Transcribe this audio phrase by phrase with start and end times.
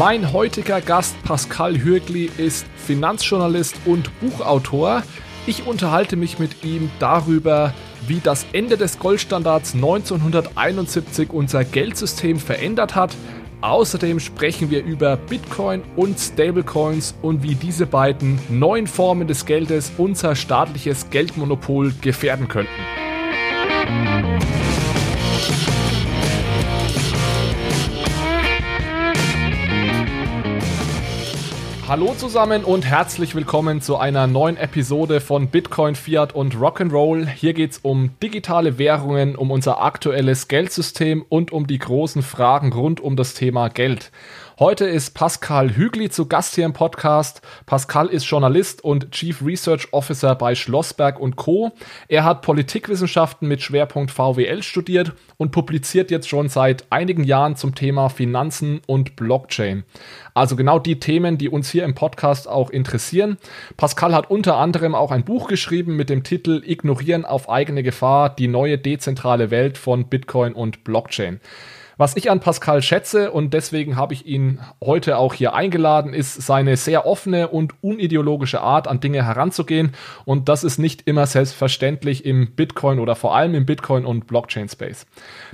[0.00, 5.02] Mein heutiger Gast Pascal Hürgli ist Finanzjournalist und Buchautor.
[5.46, 7.74] Ich unterhalte mich mit ihm darüber,
[8.06, 13.14] wie das Ende des Goldstandards 1971 unser Geldsystem verändert hat.
[13.60, 19.92] Außerdem sprechen wir über Bitcoin und Stablecoins und wie diese beiden neuen Formen des Geldes
[19.98, 22.72] unser staatliches Geldmonopol gefährden könnten.
[31.90, 37.26] Hallo zusammen und herzlich willkommen zu einer neuen Episode von Bitcoin, Fiat und Rock'n'Roll.
[37.26, 42.72] Hier geht es um digitale Währungen, um unser aktuelles Geldsystem und um die großen Fragen
[42.72, 44.12] rund um das Thema Geld.
[44.60, 47.40] Heute ist Pascal Hügli zu Gast hier im Podcast.
[47.64, 51.72] Pascal ist Journalist und Chief Research Officer bei Schlossberg und Co.
[52.08, 57.74] Er hat Politikwissenschaften mit Schwerpunkt VWL studiert und publiziert jetzt schon seit einigen Jahren zum
[57.74, 59.84] Thema Finanzen und Blockchain.
[60.34, 63.38] Also genau die Themen, die uns hier im Podcast auch interessieren.
[63.78, 68.28] Pascal hat unter anderem auch ein Buch geschrieben mit dem Titel Ignorieren auf eigene Gefahr,
[68.28, 71.40] die neue dezentrale Welt von Bitcoin und Blockchain.
[72.00, 76.32] Was ich an Pascal schätze und deswegen habe ich ihn heute auch hier eingeladen, ist
[76.40, 79.92] seine sehr offene und unideologische Art, an Dinge heranzugehen.
[80.24, 84.70] Und das ist nicht immer selbstverständlich im Bitcoin oder vor allem im Bitcoin und Blockchain
[84.70, 85.04] Space.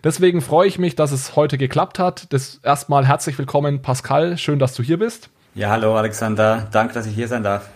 [0.04, 2.32] Deswegen freue ich mich, dass es heute geklappt hat.
[2.32, 4.38] Das erstmal herzlich willkommen, Pascal.
[4.38, 5.30] Schön, dass du hier bist.
[5.56, 6.68] Ja, hallo Alexander.
[6.70, 7.68] Danke, dass ich hier sein darf.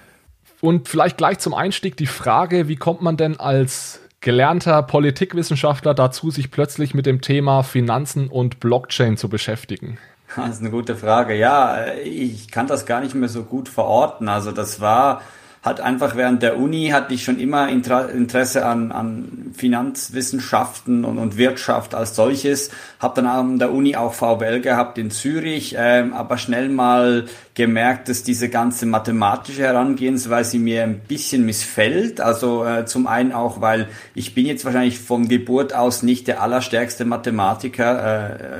[0.60, 6.30] Und vielleicht gleich zum Einstieg die Frage, wie kommt man denn als gelernter Politikwissenschaftler dazu,
[6.30, 9.98] sich plötzlich mit dem Thema Finanzen und Blockchain zu beschäftigen?
[10.36, 11.34] Das ist eine gute Frage.
[11.34, 14.28] Ja, ich kann das gar nicht mehr so gut verorten.
[14.28, 15.22] Also das war
[15.62, 21.36] hat einfach während der Uni hatte ich schon immer Interesse an, an Finanzwissenschaften und, und
[21.36, 22.70] Wirtschaft als solches.
[22.98, 27.26] Habe dann an der Uni auch VWL gehabt in Zürich, ähm, aber schnell mal
[27.60, 32.18] gemerkt, dass diese ganze mathematische Herangehensweise mir ein bisschen missfällt.
[32.18, 36.40] Also äh, zum einen auch, weil ich bin jetzt wahrscheinlich von Geburt aus nicht der
[36.40, 37.90] allerstärkste Mathematiker.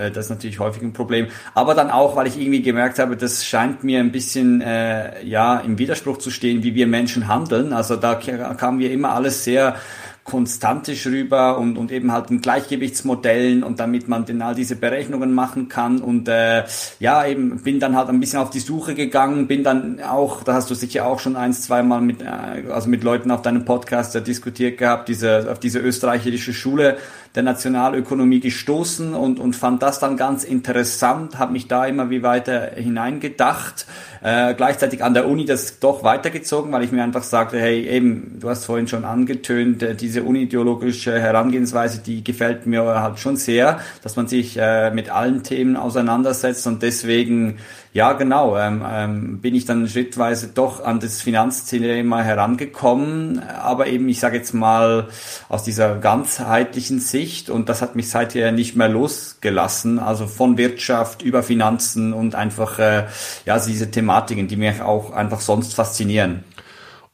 [0.03, 1.29] Äh, äh, das ist natürlich häufig ein Problem.
[1.55, 5.61] Aber dann auch, weil ich irgendwie gemerkt habe, das scheint mir ein bisschen äh, ja
[5.61, 7.73] im Widerspruch zu stehen, wie wir Menschen handeln.
[7.73, 9.77] Also da kamen wir immer alles sehr
[10.25, 15.35] konstantisch rüber und, und eben halt in Gleichgewichtsmodellen und damit man dann all diese Berechnungen
[15.35, 16.01] machen kann.
[16.01, 16.65] Und äh,
[17.01, 20.55] ja, eben bin dann halt ein bisschen auf die Suche gegangen, bin dann auch, da
[20.55, 24.15] hast du sicher auch schon eins, zweimal mit, äh, also mit Leuten auf deinem Podcast
[24.15, 26.99] ja diskutiert gehabt, diese, auf diese österreichische Schule
[27.35, 32.23] der Nationalökonomie gestoßen und, und fand das dann ganz interessant, habe mich da immer wie
[32.23, 33.87] weiter hineingedacht,
[34.23, 38.39] äh, gleichzeitig an der Uni das doch weitergezogen, weil ich mir einfach sagte, hey, eben,
[38.41, 43.81] du hast vorhin schon angetönt, äh, diese unideologische Herangehensweise, die gefällt mir halt schon sehr,
[44.03, 47.59] dass man sich äh, mit allen Themen auseinandersetzt und deswegen
[47.93, 48.57] ja, genau.
[48.57, 54.37] Ähm, ähm, bin ich dann schrittweise doch an das Finanzthema herangekommen, aber eben, ich sage
[54.37, 55.09] jetzt mal,
[55.49, 61.23] aus dieser ganzheitlichen Sicht und das hat mich seither nicht mehr losgelassen, also von Wirtschaft
[61.23, 63.07] über Finanzen und einfach, äh,
[63.45, 66.45] ja, diese Thematiken, die mich auch einfach sonst faszinieren.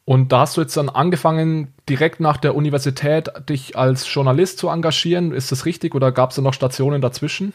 [0.04, 4.68] Und da hast du jetzt dann angefangen, direkt nach der Universität dich als Journalist zu
[4.68, 5.32] engagieren.
[5.32, 7.52] Ist das richtig oder gab es da noch Stationen dazwischen?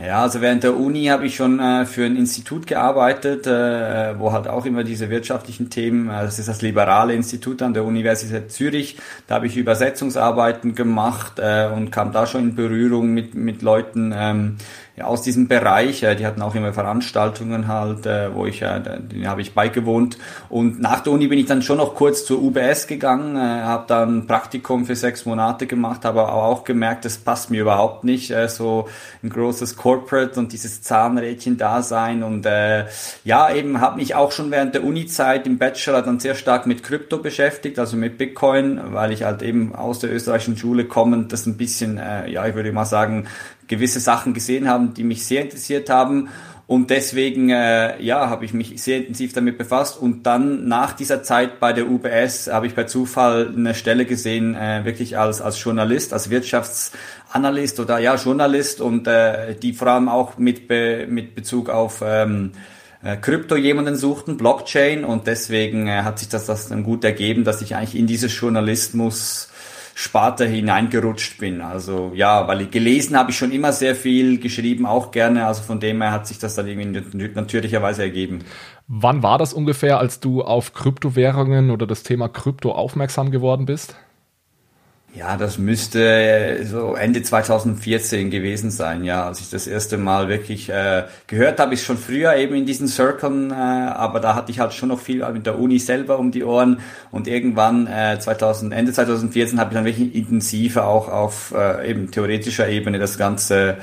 [0.00, 4.32] Ja, also während der Uni habe ich schon äh, für ein Institut gearbeitet, äh, wo
[4.32, 8.52] halt auch immer diese wirtschaftlichen Themen, äh, das ist das liberale Institut an der Universität
[8.52, 13.60] Zürich, da habe ich Übersetzungsarbeiten gemacht äh, und kam da schon in Berührung mit, mit
[13.62, 14.58] Leuten, ähm,
[14.98, 16.02] ja, aus diesem Bereich.
[16.02, 20.18] Äh, die hatten auch immer Veranstaltungen halt, äh, wo ich, äh, die habe ich beigewohnt.
[20.48, 23.84] Und nach der Uni bin ich dann schon noch kurz zur UBS gegangen, äh, habe
[23.86, 28.30] dann ein Praktikum für sechs Monate gemacht, aber auch gemerkt, das passt mir überhaupt nicht,
[28.30, 28.88] äh, so
[29.22, 32.22] ein großes Corporate und dieses Zahnrädchen-Dasein.
[32.22, 32.86] Und äh,
[33.24, 36.82] ja, eben habe mich auch schon während der Uni-Zeit im Bachelor dann sehr stark mit
[36.82, 41.46] Krypto beschäftigt, also mit Bitcoin, weil ich halt eben aus der österreichischen Schule kommend das
[41.46, 43.28] ein bisschen, äh, ja, ich würde mal sagen,
[43.68, 46.28] gewisse Sachen gesehen haben, die mich sehr interessiert haben.
[46.68, 49.98] Und deswegen, äh, ja, habe ich mich sehr intensiv damit befasst.
[49.98, 54.54] Und dann nach dieser Zeit bei der UBS habe ich bei Zufall eine Stelle gesehen,
[54.54, 60.10] äh, wirklich als, als Journalist, als Wirtschaftsanalyst oder ja, Journalist und äh, die vor allem
[60.10, 62.52] auch mit, Be mit Bezug auf ähm,
[63.02, 65.06] äh, Krypto jemanden suchten, Blockchain.
[65.06, 68.38] Und deswegen äh, hat sich das, das dann gut ergeben, dass ich eigentlich in dieses
[68.38, 69.48] Journalismus
[70.00, 71.60] Sparte hineingerutscht bin.
[71.60, 75.44] Also ja, weil ich gelesen habe ich schon immer sehr viel, geschrieben auch gerne.
[75.44, 78.44] Also von dem her hat sich das dann irgendwie natürlicherweise ergeben.
[78.86, 83.96] Wann war das ungefähr, als du auf Kryptowährungen oder das Thema Krypto aufmerksam geworden bist?
[85.14, 90.68] Ja, das müsste so Ende 2014 gewesen sein, ja, als ich das erste Mal wirklich
[90.68, 94.60] äh, gehört habe, ist schon früher eben in diesen Circlen, äh, aber da hatte ich
[94.60, 96.80] halt schon noch viel mit der Uni selber um die Ohren.
[97.10, 102.10] Und irgendwann äh, 2000, Ende 2014 habe ich dann wirklich intensiver auch auf äh, eben
[102.10, 103.78] theoretischer Ebene das Ganze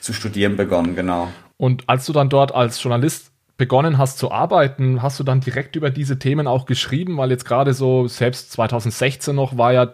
[0.00, 1.28] zu studieren begonnen, genau.
[1.56, 5.74] Und als du dann dort als Journalist begonnen hast zu arbeiten, hast du dann direkt
[5.74, 9.92] über diese Themen auch geschrieben, weil jetzt gerade so selbst 2016 noch war ja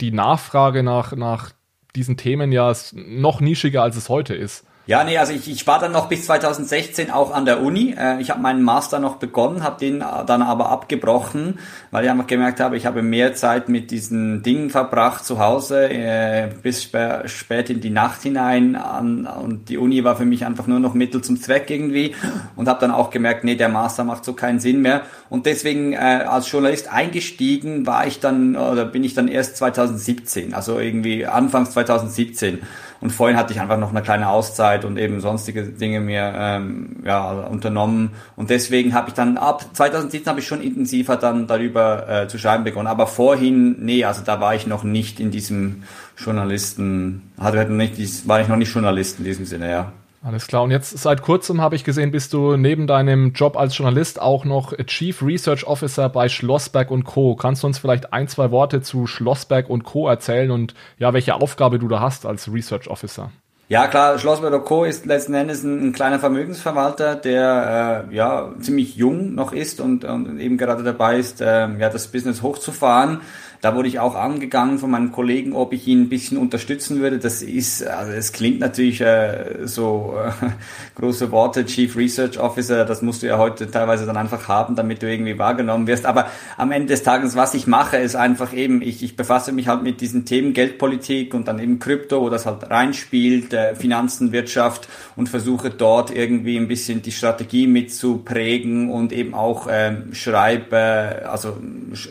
[0.00, 1.52] die Nachfrage nach, nach
[1.94, 4.66] diesen Themen ja noch nischiger, als es heute ist.
[4.88, 7.96] Ja, nee, also ich, ich war dann noch bis 2016 auch an der Uni.
[7.98, 11.58] Äh, ich habe meinen Master noch begonnen, habe den dann aber abgebrochen,
[11.90, 15.90] weil ich einfach gemerkt habe, ich habe mehr Zeit mit diesen Dingen verbracht zu Hause,
[15.90, 18.76] äh, bis spä spät in die Nacht hinein.
[18.76, 22.14] An, und die Uni war für mich einfach nur noch Mittel zum Zweck irgendwie.
[22.54, 25.02] Und habe dann auch gemerkt, nee, der Master macht so keinen Sinn mehr.
[25.28, 30.54] Und deswegen äh, als Journalist eingestiegen war ich dann, oder bin ich dann erst 2017,
[30.54, 32.60] also irgendwie Anfangs 2017.
[33.00, 36.96] Und vorhin hatte ich einfach noch eine kleine Auszeit und eben sonstige Dinge mir ähm,
[37.04, 38.10] ja, unternommen.
[38.36, 42.38] Und deswegen habe ich dann ab 2017 habe ich schon intensiver dann darüber äh, zu
[42.38, 42.88] schreiben begonnen.
[42.88, 45.82] Aber vorhin, nee, also da war ich noch nicht in diesem
[46.16, 49.92] Journalisten, hatte nicht, war ich noch nicht Journalist in diesem Sinne, ja.
[50.26, 50.64] Alles klar.
[50.64, 54.44] Und jetzt seit kurzem habe ich gesehen, bist du neben deinem Job als Journalist auch
[54.44, 57.36] noch Chief Research Officer bei Schlossberg und Co.
[57.36, 60.08] Kannst du uns vielleicht ein, zwei Worte zu Schlossberg und Co.
[60.08, 63.30] erzählen und ja, welche Aufgabe du da hast als Research Officer?
[63.68, 64.84] Ja, klar, Schlossberg Co.
[64.84, 70.04] ist letzten Endes ein, ein kleiner Vermögensverwalter, der äh, ja ziemlich jung noch ist und,
[70.04, 73.20] und eben gerade dabei ist, äh, ja das Business hochzufahren.
[73.66, 77.18] Da wurde ich auch angegangen von meinen Kollegen, ob ich ihn ein bisschen unterstützen würde.
[77.18, 80.30] Das ist, also es klingt natürlich äh, so äh,
[80.94, 85.02] große Worte, Chief Research Officer, das musst du ja heute teilweise dann einfach haben, damit
[85.02, 86.06] du irgendwie wahrgenommen wirst.
[86.06, 89.66] Aber am Ende des Tages, was ich mache, ist einfach eben, ich, ich befasse mich
[89.66, 94.30] halt mit diesen Themen Geldpolitik und dann eben Krypto, wo das halt reinspielt, äh, Finanzen,
[94.30, 94.86] Wirtschaft
[95.16, 101.56] und versuche dort irgendwie ein bisschen die Strategie mitzuprägen und eben auch ähm, schreibe, also
[101.94, 102.10] sch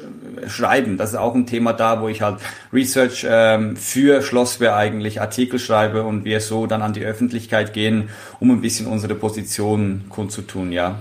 [0.49, 0.97] schreiben.
[0.97, 2.39] Das ist auch ein Thema da, wo ich halt
[2.73, 8.09] Research ähm, für Schlosswehr eigentlich Artikel schreibe und wir so dann an die Öffentlichkeit gehen,
[8.39, 10.99] um ein bisschen unsere Position kundzutun, ja.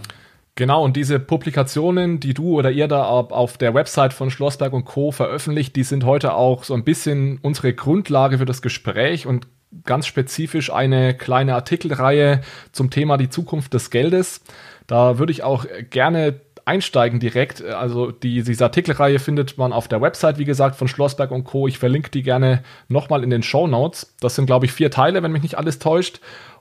[0.56, 4.84] Genau, und diese Publikationen, die du oder ihr da auf der Website von Schlossberg und
[4.84, 5.10] Co.
[5.10, 9.48] veröffentlicht, die sind heute auch so ein bisschen unsere Grundlage für das Gespräch und
[9.84, 14.42] ganz spezifisch eine kleine Artikelreihe zum Thema die Zukunft des Geldes.
[14.86, 17.62] Da würde ich auch gerne einsteigen direkt.
[17.62, 21.68] Also die, diese Artikelreihe findet man auf der Website, wie gesagt, von Schlossberg und Co.
[21.68, 24.14] Ich verlinke die gerne nochmal in den Show Notes.
[24.20, 26.20] Das sind, glaube ich, vier Teile, wenn mich nicht alles täuscht.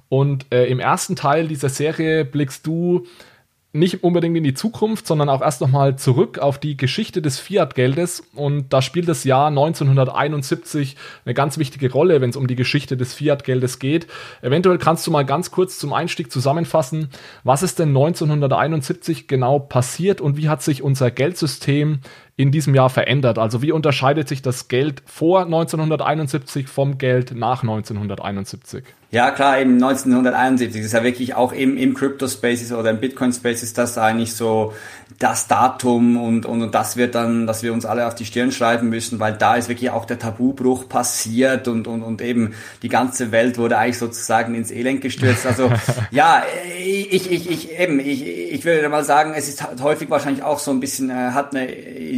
[0.10, 3.06] Und äh, im ersten Teil dieser Serie blickst du
[3.76, 8.24] nicht unbedingt in die Zukunft, sondern auch erst nochmal zurück auf die Geschichte des Fiat-Geldes.
[8.36, 12.96] Und da spielt das Jahr 1971 eine ganz wichtige Rolle, wenn es um die Geschichte
[12.98, 14.06] des Fiat-Geldes geht.
[14.44, 17.10] Eventuell kannst du mal ganz kurz zum Einstieg zusammenfassen,
[17.44, 22.00] was ist denn 1971 genau passiert und wie hat sich unser Geldsystem
[22.36, 23.38] in diesem Jahr verändert?
[23.38, 28.84] Also wie unterscheidet sich das Geld vor 1971 vom Geld nach 1971?
[29.12, 33.62] Ja, klar, eben 1971 das ist ja wirklich auch im, im Crypto-Spaces oder im Bitcoin-Space
[33.62, 34.74] ist das eigentlich so
[35.20, 38.52] das Datum und, und, und das wird dann, dass wir uns alle auf die Stirn
[38.52, 42.90] schreiben müssen, weil da ist wirklich auch der Tabubruch passiert und, und, und eben die
[42.90, 45.46] ganze Welt wurde eigentlich sozusagen ins Elend gestürzt.
[45.46, 45.72] Also
[46.12, 46.44] ja,
[46.76, 50.72] ich, ich, ich eben, ich, ich würde mal sagen, es ist häufig wahrscheinlich auch so
[50.72, 51.68] ein bisschen, äh, hat eine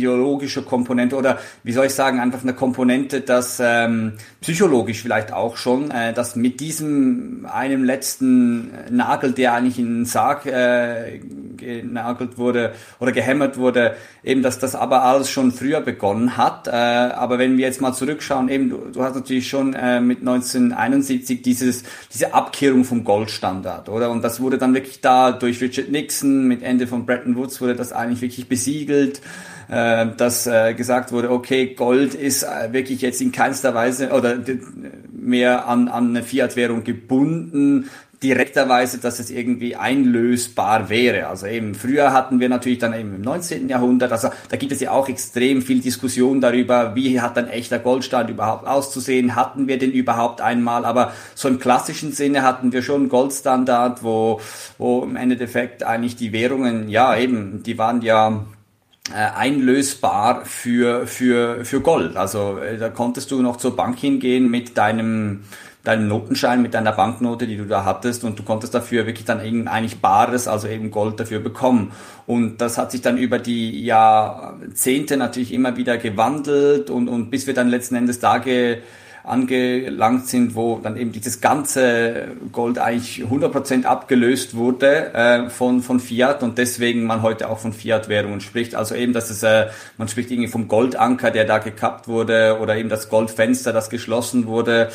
[0.06, 5.58] ideologische Komponente oder wie soll ich sagen, einfach eine Komponente, dass ähm, psychologisch vielleicht auch
[5.58, 11.20] schon, äh, dass mit diesem einem letzten Nagel, der eigentlich in den Sarg äh,
[11.58, 16.68] genagelt wurde, oder gehämmert wurde, eben, dass das aber alles schon früher begonnen hat.
[16.68, 20.20] Äh, aber wenn wir jetzt mal zurückschauen, eben, du, du hast natürlich schon äh, mit
[20.20, 21.84] 1971 dieses,
[22.14, 24.12] diese Abkehrung vom Goldstandard, oder?
[24.12, 27.76] Und das wurde dann wirklich da durch Richard Nixon, mit Ende von Bretton Woods wurde
[27.76, 29.22] das eigentlich wirklich besiegelt
[29.70, 34.38] äh, dass äh, gesagt wurde, okay, Gold ist äh, wirklich jetzt in keinster Weise oder
[35.12, 37.90] mehr an, an eine Fiat-Währung gebunden,
[38.26, 41.28] direkterweise, dass es irgendwie einlösbar wäre.
[41.28, 43.70] Also eben früher hatten wir natürlich dann eben im 19.
[43.70, 47.80] Jahrhundert, also da gibt es ja auch extrem viel Diskussion darüber, wie hat ein echter
[47.80, 52.82] Goldstand überhaupt auszusehen, hatten wir den überhaupt einmal, aber so im klassischen Sinne hatten wir
[52.82, 54.42] schon einen Goldstandard, wo,
[54.78, 58.55] wo im Endeffekt eigentlich die Währungen, ja eben, die waren ja äh,
[59.14, 62.18] einlösbar für, für, für Gold.
[62.18, 65.42] Also äh, da konntest du noch zur Bank hingehen mit deinem
[65.86, 69.44] deinen Notenschein mit deiner Banknote, die du da hattest und du konntest dafür wirklich dann
[69.44, 71.92] eben eigentlich Bares, also eben Gold dafür bekommen.
[72.26, 77.48] Und das hat sich dann über die Jahrzehnte natürlich immer wieder gewandelt und, und bis
[77.48, 78.80] wir dann letzten Endes da ge,
[79.26, 86.00] angelangt sind, wo dann eben dieses ganze Gold eigentlich 100% abgelöst wurde äh, von, von
[86.00, 88.76] Fiat und deswegen man heute auch von Fiat-Währungen spricht.
[88.76, 89.68] Also eben, dass es, äh,
[89.98, 94.48] man spricht irgendwie vom Goldanker, der da gekappt wurde oder eben das Goldfenster, das geschlossen
[94.48, 94.90] wurde.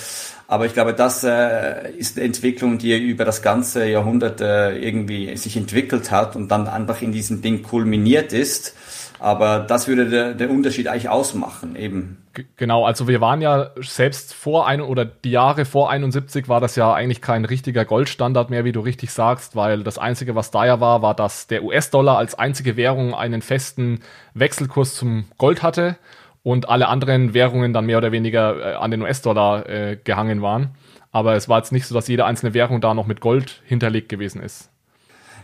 [0.47, 5.37] Aber ich glaube, das äh, ist eine Entwicklung, die über das ganze Jahrhundert äh, irgendwie
[5.37, 8.75] sich entwickelt hat und dann einfach in diesem Ding kulminiert ist.
[9.21, 12.25] Aber das würde der, der Unterschied eigentlich ausmachen, eben.
[12.57, 16.75] Genau, also wir waren ja selbst vor ein oder die Jahre vor 71 war das
[16.75, 20.65] ja eigentlich kein richtiger Goldstandard mehr, wie du richtig sagst, weil das einzige, was da
[20.65, 24.01] ja war, war, dass der US-Dollar als einzige Währung einen festen
[24.33, 25.97] Wechselkurs zum Gold hatte
[26.43, 30.71] und alle anderen Währungen dann mehr oder weniger äh, an den US-Dollar äh, gehangen waren.
[31.13, 34.09] Aber es war jetzt nicht so, dass jede einzelne Währung da noch mit Gold hinterlegt
[34.09, 34.71] gewesen ist.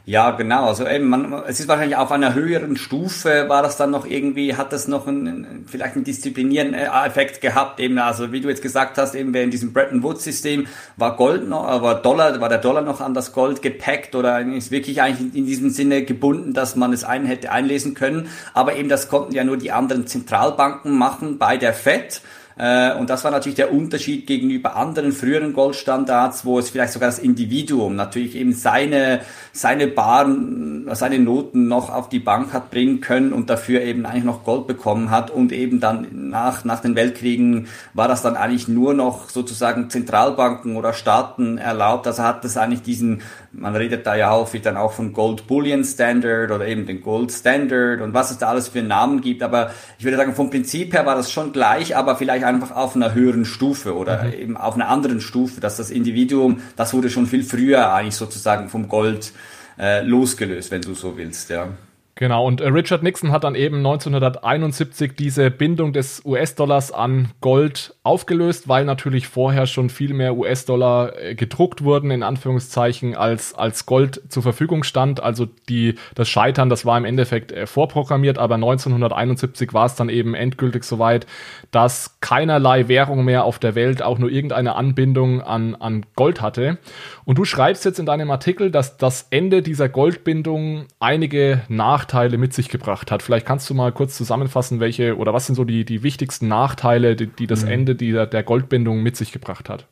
[0.08, 0.68] Ja, genau.
[0.68, 4.54] Also eben, man, es ist wahrscheinlich auf einer höheren Stufe war das dann noch irgendwie,
[4.54, 8.98] hat das noch einen, vielleicht einen disziplinierenden Effekt gehabt, eben, also wie du jetzt gesagt
[8.98, 12.82] hast, eben in diesem Bretton Woods System war Gold noch, war Dollar, war der Dollar
[12.82, 16.92] noch an das Gold gepackt oder ist wirklich eigentlich in diesem Sinne gebunden, dass man
[16.92, 18.28] es einen hätte einlesen können.
[18.54, 22.22] Aber eben das konnten ja nur die anderen Zentralbanken machen bei der FED.
[22.58, 27.08] Äh, und das war natürlich der Unterschied gegenüber anderen früheren Goldstandards, wo es vielleicht sogar
[27.08, 29.20] das Individuum natürlich eben seine,
[29.52, 34.24] seine Baren, seine Noten noch auf die Bank hat bringen können und dafür eben eigentlich
[34.24, 38.68] noch Gold bekommen hat und eben dann nach, nach den Weltkriegen war das dann eigentlich
[38.68, 42.06] nur noch sozusagen Zentralbanken oder Staaten erlaubt.
[42.06, 43.20] Also hat das eigentlich diesen
[43.58, 47.32] man redet da ja häufig dann auch von Gold Bullion Standard oder eben den Gold
[47.32, 49.42] Standard und was es da alles für Namen gibt.
[49.42, 52.96] Aber ich würde sagen, vom Prinzip her war das schon gleich, aber vielleicht einfach auf
[52.96, 54.32] einer höheren Stufe oder mhm.
[54.32, 58.68] eben auf einer anderen Stufe, dass das Individuum, das wurde schon viel früher eigentlich sozusagen
[58.68, 59.32] vom Gold
[59.78, 61.68] äh, losgelöst, wenn du so willst, ja.
[62.18, 67.94] Genau, und äh, Richard Nixon hat dann eben 1971 diese Bindung des US-Dollars an Gold
[68.04, 73.84] aufgelöst, weil natürlich vorher schon viel mehr US-Dollar äh, gedruckt wurden, in Anführungszeichen, als, als
[73.84, 75.22] Gold zur Verfügung stand.
[75.22, 80.08] Also die, das Scheitern, das war im Endeffekt äh, vorprogrammiert, aber 1971 war es dann
[80.08, 81.26] eben endgültig soweit,
[81.70, 86.78] dass keinerlei Währung mehr auf der Welt auch nur irgendeine Anbindung an, an Gold hatte.
[87.26, 91.60] Und du schreibst jetzt in deinem Artikel, dass das Ende dieser Goldbindung einige
[92.06, 93.22] Nachteile mit sich gebracht hat.
[93.22, 97.16] Vielleicht kannst du mal kurz zusammenfassen, welche oder was sind so die, die wichtigsten Nachteile,
[97.16, 97.70] die, die das mhm.
[97.70, 99.86] Ende dieser, der Goldbindung mit sich gebracht hat?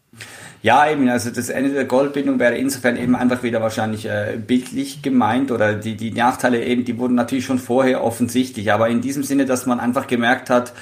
[0.63, 5.03] Ja, eben, also das Ende der Goldbindung wäre insofern eben einfach wieder wahrscheinlich äh, bildlich
[5.03, 9.25] gemeint oder die, die Nachteile eben, die wurden natürlich schon vorher offensichtlich, aber in diesem
[9.25, 10.73] Sinne, dass man einfach gemerkt hat,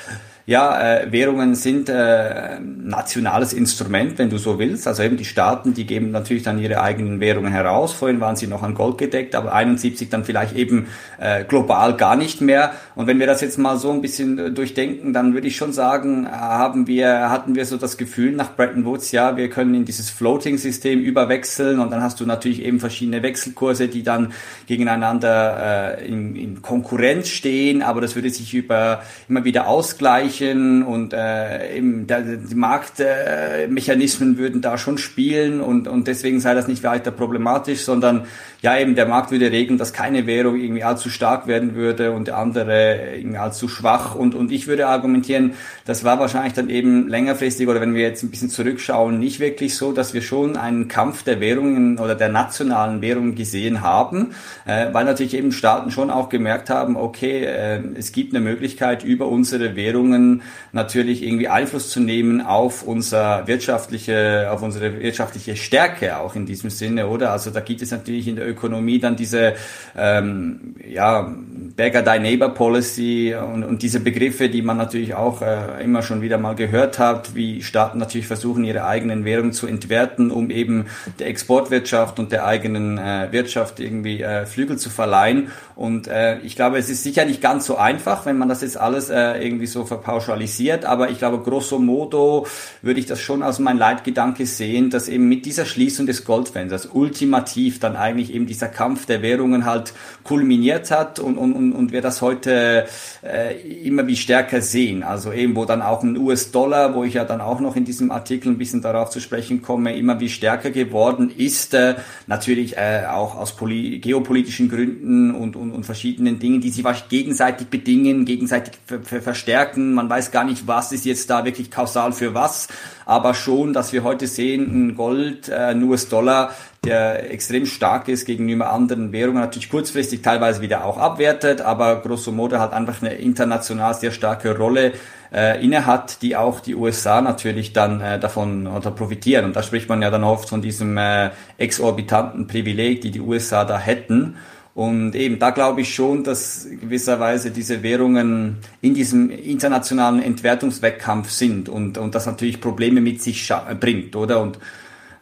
[0.44, 4.88] ja, äh, Währungen sind äh, nationales Instrument, wenn du so willst.
[4.88, 7.92] Also eben die Staaten, die geben natürlich dann ihre eigenen Währungen heraus.
[7.92, 10.88] Vorhin waren sie noch an Gold gedeckt, aber 71 dann vielleicht eben
[11.20, 12.72] äh, global gar nicht mehr.
[12.96, 15.72] Und wenn wir das jetzt mal so ein bisschen äh, durchdenken, dann würde ich schon
[15.72, 19.84] sagen, haben wir, hatten wir so das Gefühl nach Bretton Woods, ja, wir können in
[19.84, 24.32] dieses Floating-System überwechseln und dann hast du natürlich eben verschiedene Wechselkurse, die dann
[24.66, 30.82] gegeneinander äh, in, in Konkurrenz stehen, aber das würde sich über immer wieder ausgleichen Weichen
[30.82, 36.54] und äh, eben der, die Marktmechanismen äh, würden da schon spielen und, und deswegen sei
[36.54, 38.24] das nicht weiter problematisch, sondern
[38.62, 42.30] ja eben der Markt würde regeln, dass keine Währung irgendwie allzu stark werden würde und
[42.30, 44.14] andere irgendwie allzu schwach.
[44.14, 48.22] Und, und ich würde argumentieren, das war wahrscheinlich dann eben längerfristig oder wenn wir jetzt
[48.22, 52.28] ein bisschen zurückschauen, nicht wirklich so, dass wir schon einen Kampf der Währungen oder der
[52.28, 54.34] nationalen Währungen gesehen haben,
[54.64, 59.04] äh, weil natürlich eben Staaten schon auch gemerkt haben, okay, äh, es gibt eine Möglichkeit
[59.04, 65.54] über unsere Währungen Unternehmen natürlich irgendwie Einfluss zu nehmen auf unser wirtschaftliche, auf unsere wirtschaftliche
[65.54, 67.30] Stärke auch in diesem Sinne, oder?
[67.30, 69.54] Also da gibt es natürlich in der Ökonomie dann diese
[69.96, 71.30] ähm, ja,
[71.76, 76.22] Beggar Thy Neighbor Policy und, und diese Begriffe, die man natürlich auch äh, immer schon
[76.22, 80.86] wieder mal gehört hat, wie Staaten natürlich versuchen, ihre eigenen Währungen zu entwerten, um eben
[81.18, 85.48] der Exportwirtschaft und der eigenen äh, Wirtschaft irgendwie äh, Flügel zu verleihen.
[85.76, 88.76] Und äh, ich glaube, es ist sicher nicht ganz so einfach, wenn man das jetzt
[88.76, 92.46] alles äh, irgendwie so verpauschalisiert, aber ich glaube, grosso modo
[92.82, 96.88] würde ich das schon als mein Leitgedanke sehen, dass eben mit dieser Schließung des Goldfensters
[96.92, 101.92] ultimativ dann eigentlich eben dieser Kampf der Währungen halt kulminiert hat und, und und, und
[101.92, 102.86] wir das heute
[103.22, 105.02] äh, immer wie stärker sehen.
[105.02, 108.10] Also eben, wo dann auch ein US-Dollar, wo ich ja dann auch noch in diesem
[108.10, 111.74] Artikel ein bisschen darauf zu sprechen komme, immer wie stärker geworden ist.
[111.74, 117.68] Äh, natürlich äh, auch aus geopolitischen Gründen und, und, und verschiedenen Dingen, die sich gegenseitig
[117.68, 119.94] bedingen, gegenseitig verstärken.
[119.94, 122.68] Man weiß gar nicht, was ist jetzt da wirklich kausal für was
[123.06, 126.50] aber schon, dass wir heute sehen, ein Gold, äh, ein US-Dollar,
[126.84, 132.32] der extrem stark ist gegenüber anderen Währungen, natürlich kurzfristig teilweise wieder auch abwertet, aber grosso
[132.32, 134.92] modo hat einfach eine international sehr starke Rolle
[135.32, 139.44] äh, inne hat, die auch die USA natürlich dann äh, davon oder profitieren.
[139.44, 143.64] Und da spricht man ja dann oft von diesem äh, exorbitanten Privileg, die die USA
[143.64, 144.36] da hätten.
[144.74, 151.68] Und eben, da glaube ich schon, dass gewisserweise diese Währungen in diesem internationalen Entwertungswettkampf sind
[151.68, 154.40] und, und das natürlich Probleme mit sich bringt, oder?
[154.40, 154.58] Und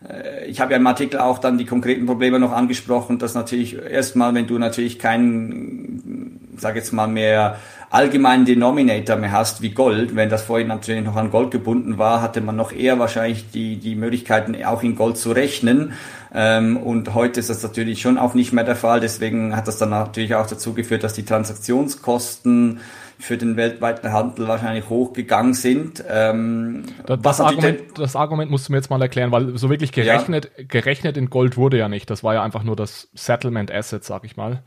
[0.09, 3.77] äh, ich habe ja im Artikel auch dann die konkreten Probleme noch angesprochen, dass natürlich
[3.77, 7.59] erstmal, wenn du natürlich keinen, sag jetzt mal mehr
[7.91, 12.23] allgemeinen Denominator mehr hast wie Gold, wenn das vorhin natürlich noch an Gold gebunden war,
[12.23, 15.93] hatte man noch eher wahrscheinlich die, die Möglichkeiten auch in Gold zu rechnen.
[16.33, 19.01] Ähm, und heute ist das natürlich schon auch nicht mehr der Fall.
[19.01, 22.81] Deswegen hat das dann natürlich auch dazu geführt, dass die Transaktionskosten
[23.19, 26.03] für den weltweiten Handel wahrscheinlich hochgegangen sind.
[26.09, 30.53] Ähm, das, Argument, das Argument musst du mir jetzt mal erklären, weil so wirklich gerechnet,
[30.57, 30.65] ja.
[30.67, 32.09] gerechnet in Gold wurde ja nicht.
[32.09, 34.63] Das war ja einfach nur das Settlement Asset, sag ich mal.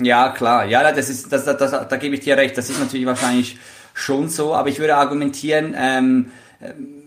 [0.00, 0.66] Ja, klar.
[0.66, 2.56] Ja, das ist, das, das, das, da gebe ich dir recht.
[2.56, 3.58] Das ist natürlich wahrscheinlich
[3.94, 6.30] schon so, aber ich würde argumentieren, ähm,
[6.60, 6.98] ähm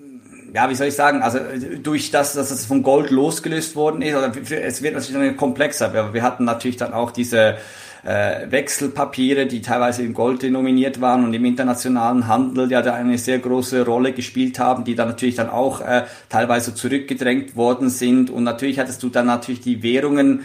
[0.53, 1.39] ja, wie soll ich sagen, also
[1.81, 6.13] durch das, dass es von Gold losgelöst worden ist, oder es wird natürlich komplexer, aber
[6.13, 7.55] wir hatten natürlich dann auch diese
[8.03, 13.17] äh, Wechselpapiere, die teilweise in Gold denominiert waren und im internationalen Handel ja da eine
[13.17, 18.29] sehr große Rolle gespielt haben, die dann natürlich dann auch äh, teilweise zurückgedrängt worden sind
[18.29, 20.41] und natürlich hattest du dann natürlich die Währungen,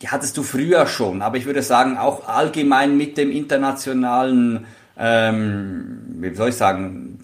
[0.00, 4.66] die hattest du früher schon, aber ich würde sagen, auch allgemein mit dem internationalen,
[4.98, 7.18] ähm, wie soll ich sagen,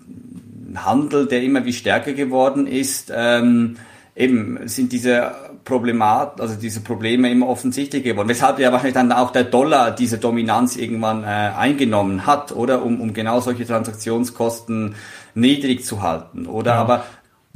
[0.76, 3.76] Handel, der immer wie stärker geworden ist, ähm,
[4.14, 5.32] eben sind diese
[5.64, 8.28] Problemat, also diese Probleme immer offensichtlich geworden.
[8.28, 13.00] Weshalb ja wahrscheinlich dann auch der Dollar diese Dominanz irgendwann äh, eingenommen hat, oder um,
[13.00, 14.94] um genau solche Transaktionskosten
[15.34, 16.46] niedrig zu halten.
[16.46, 16.80] Oder ja.
[16.80, 17.04] aber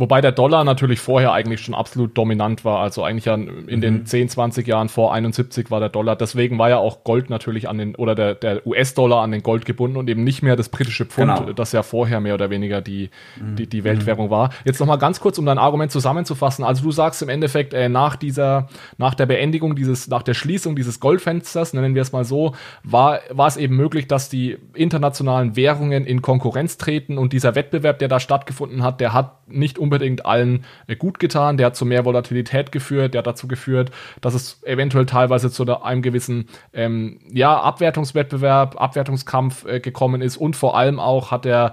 [0.03, 2.81] Wobei der Dollar natürlich vorher eigentlich schon absolut dominant war.
[2.81, 3.81] Also eigentlich ja in mhm.
[3.81, 6.17] den 10, 20 Jahren vor 71 war der Dollar.
[6.17, 9.65] Deswegen war ja auch Gold natürlich an den, oder der, der US-Dollar an den Gold
[9.65, 11.53] gebunden und eben nicht mehr das britische Pfund, genau.
[11.53, 13.11] das ja vorher mehr oder weniger die,
[13.41, 13.55] mhm.
[13.55, 14.51] die, die Weltwährung war.
[14.65, 16.65] Jetzt nochmal ganz kurz, um dein Argument zusammenzufassen.
[16.65, 18.67] Also du sagst im Endeffekt, äh, nach dieser,
[18.99, 23.21] nach der Beendigung dieses, nach der Schließung dieses Goldfensters, nennen wir es mal so, war,
[23.31, 28.09] war es eben möglich, dass die internationalen Währungen in Konkurrenz treten und dieser Wettbewerb, der
[28.09, 31.57] da stattgefunden hat, der hat nicht unbedingt allen äh, gut getan.
[31.57, 35.63] Der hat zu mehr Volatilität geführt, der hat dazu geführt, dass es eventuell teilweise zu
[35.83, 41.73] einem gewissen ähm, ja, Abwertungswettbewerb, Abwertungskampf äh, gekommen ist und vor allem auch hat er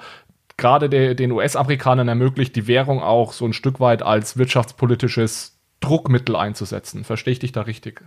[0.57, 6.35] gerade de, den US-Amerikanern ermöglicht, die Währung auch so ein Stück weit als wirtschaftspolitisches Druckmittel
[6.35, 7.03] einzusetzen.
[7.03, 8.03] Verstehe ich dich da richtig?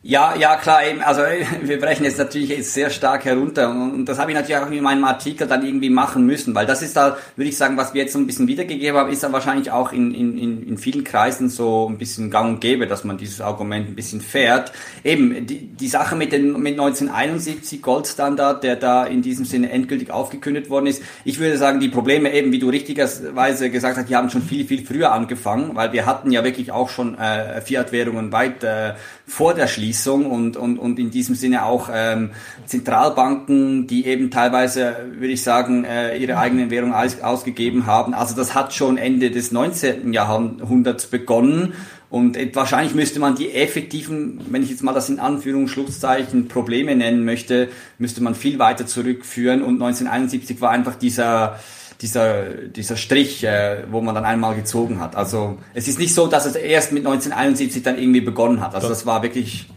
[0.00, 1.22] Ja, ja, klar, eben, also
[1.62, 4.80] wir brechen jetzt natürlich jetzt sehr stark herunter und das habe ich natürlich auch in
[4.80, 8.02] meinem Artikel dann irgendwie machen müssen, weil das ist da, würde ich sagen, was wir
[8.02, 11.48] jetzt so ein bisschen wiedergegeben haben, ist dann wahrscheinlich auch in, in, in vielen Kreisen
[11.48, 14.70] so ein bisschen gang und gäbe, dass man dieses Argument ein bisschen fährt.
[15.02, 20.12] Eben, die, die Sache mit, den, mit 1971 Goldstandard, der da in diesem Sinne endgültig
[20.12, 24.14] aufgekündigt worden ist, ich würde sagen, die Probleme eben, wie du richtigerweise gesagt hast, die
[24.14, 28.30] haben schon viel, viel früher angefangen, weil wir hatten ja wirklich auch schon äh, Fiat-Währungen
[28.30, 28.94] weit äh,
[29.26, 29.87] vor der Schließung
[30.26, 32.30] und, und, und in diesem Sinne auch ähm,
[32.66, 38.14] Zentralbanken, die eben teilweise, würde ich sagen, äh, ihre eigenen Währung aus, ausgegeben haben.
[38.14, 40.12] Also das hat schon Ende des 19.
[40.12, 41.74] Jahrhunderts begonnen.
[42.10, 47.24] Und wahrscheinlich müsste man die effektiven, wenn ich jetzt mal das in Anführungsschlusszeichen Probleme nennen
[47.24, 49.62] möchte, müsste man viel weiter zurückführen.
[49.62, 51.58] Und 1971 war einfach dieser
[52.00, 55.16] dieser, dieser Strich, äh, wo man dann einmal gezogen hat.
[55.16, 58.74] Also es ist nicht so, dass es erst mit 1971 dann irgendwie begonnen hat.
[58.74, 59.68] Also das war wirklich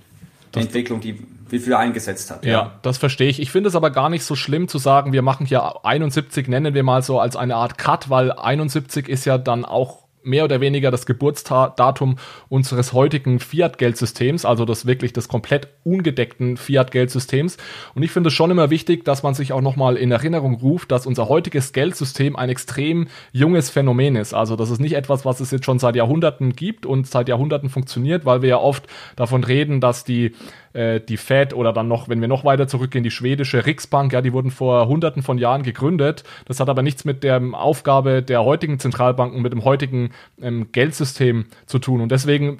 [0.56, 2.46] die Entwicklung, die wie viel eingesetzt hat.
[2.46, 3.40] Ja, ja das verstehe ich.
[3.42, 6.74] Ich finde es aber gar nicht so schlimm zu sagen, wir machen hier 71, nennen
[6.74, 10.62] wir mal so als eine Art Cut, weil 71 ist ja dann auch mehr oder
[10.62, 12.18] weniger das Geburtsdatum
[12.50, 17.58] unseres heutigen Fiat-Geldsystems, also das wirklich des komplett ungedeckten Fiat-Geldsystems.
[17.96, 20.92] Und ich finde es schon immer wichtig, dass man sich auch nochmal in Erinnerung ruft,
[20.92, 24.34] dass unser heutiges Geldsystem ein extrem junges Phänomen ist.
[24.34, 27.70] Also das ist nicht etwas, was es jetzt schon seit Jahrhunderten gibt und seit Jahrhunderten
[27.70, 30.34] funktioniert, weil wir ja oft davon reden, dass die
[30.74, 34.22] äh, die Fed oder dann noch, wenn wir noch weiter zurückgehen, die schwedische Riksbank, ja,
[34.22, 36.24] die wurden vor hunderten von Jahren gegründet.
[36.46, 41.46] Das hat aber nichts mit der Aufgabe der heutigen Zentralbanken, mit dem heutigen ähm, Geldsystem
[41.66, 42.02] zu tun.
[42.02, 42.58] Und deswegen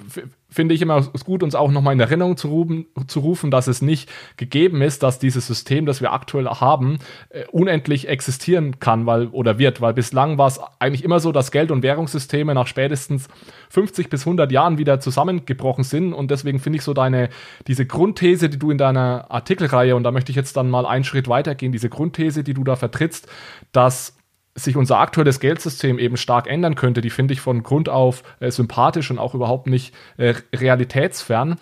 [0.52, 3.82] finde ich immer gut, uns auch nochmal in Erinnerung zu rufen, zu rufen, dass es
[3.82, 6.98] nicht gegeben ist, dass dieses System, das wir aktuell haben,
[7.30, 11.50] äh, unendlich existieren kann weil, oder wird, weil bislang war es eigentlich immer so, dass
[11.50, 13.28] Geld- und Währungssysteme nach spätestens
[13.70, 16.12] 50 bis 100 Jahren wieder zusammengebrochen sind.
[16.12, 17.30] Und deswegen finde ich so deine,
[17.66, 21.04] diese Grundthese, die du in deiner Artikelreihe, und da möchte ich jetzt dann mal einen
[21.04, 23.26] Schritt weitergehen, diese Grundthese, die du da vertrittst,
[23.72, 24.16] dass
[24.54, 28.50] sich unser aktuelles Geldsystem eben stark ändern könnte, die finde ich von Grund auf äh,
[28.50, 31.58] sympathisch und auch überhaupt nicht äh, realitätsfern.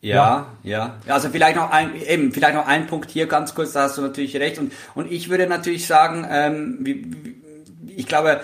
[0.00, 1.12] Ja, ja, ja.
[1.12, 4.02] Also vielleicht noch ein, eben, vielleicht noch ein Punkt hier ganz kurz, da hast du
[4.02, 4.58] natürlich recht.
[4.58, 7.47] Und, und ich würde natürlich sagen, ähm, wie, wie,
[7.98, 8.42] ich glaube,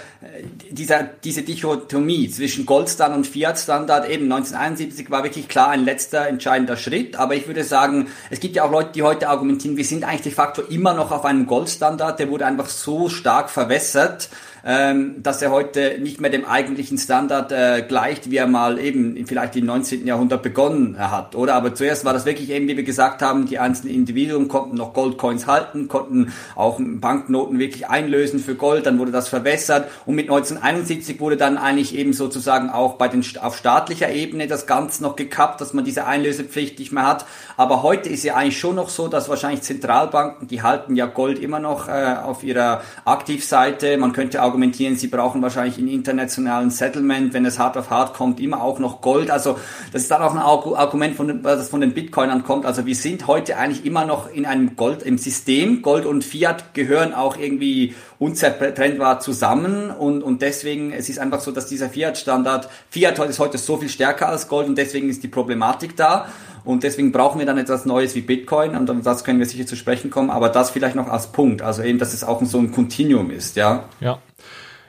[0.68, 6.76] dieser, diese Dichotomie zwischen Goldstandard und Fiat-Standard eben 1971 war wirklich klar ein letzter entscheidender
[6.76, 7.14] Schritt.
[7.14, 10.22] Aber ich würde sagen, es gibt ja auch Leute, die heute argumentieren, wir sind eigentlich
[10.22, 14.28] de facto immer noch auf einem Goldstandard, der wurde einfach so stark verwässert,
[14.64, 19.26] ähm, dass er heute nicht mehr dem eigentlichen Standard äh, gleicht, wie er mal eben
[19.26, 20.06] vielleicht im 19.
[20.06, 21.54] Jahrhundert begonnen hat, oder?
[21.54, 24.94] Aber zuerst war das wirklich eben, wie wir gesagt haben, die einzelnen Individuen konnten noch
[24.94, 30.30] Goldcoins halten, konnten auch Banknoten wirklich einlösen für Gold, dann wurde das verwässert und mit
[30.30, 35.16] 1971 wurde dann eigentlich eben sozusagen auch bei den auf staatlicher Ebene das Ganze noch
[35.16, 37.26] gekappt, dass man diese Einlösepflicht nicht mehr hat.
[37.56, 41.38] Aber heute ist ja eigentlich schon noch so, dass wahrscheinlich Zentralbanken, die halten ja Gold
[41.38, 43.96] immer noch äh, auf ihrer Aktivseite.
[43.98, 48.14] Man könnte auch argumentieren, sie brauchen wahrscheinlich in internationalen Settlement, wenn es hart auf hart
[48.14, 49.28] kommt, immer auch noch Gold.
[49.28, 49.58] Also
[49.92, 52.66] das ist dann auch ein Argument, von, das von den Bitcoinern kommt.
[52.66, 55.82] Also wir sind heute eigentlich immer noch in einem Gold im System.
[55.82, 61.50] Gold und Fiat gehören auch irgendwie unzertrennbar zusammen und, und deswegen, es ist einfach so,
[61.50, 65.28] dass dieser Fiat-Standard, Fiat ist heute so viel stärker als Gold und deswegen ist die
[65.28, 66.28] Problematik da.
[66.64, 69.76] Und deswegen brauchen wir dann etwas Neues wie Bitcoin und das können wir sicher zu
[69.76, 72.72] sprechen kommen, aber das vielleicht noch als Punkt, also eben, dass es auch so ein
[72.72, 73.84] Continuum ist, ja.
[74.00, 74.18] Ja.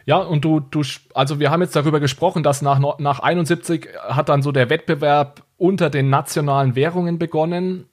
[0.05, 4.29] Ja, und du, du, also wir haben jetzt darüber gesprochen, dass nach, nach 71 hat
[4.29, 7.85] dann so der Wettbewerb unter den nationalen Währungen begonnen.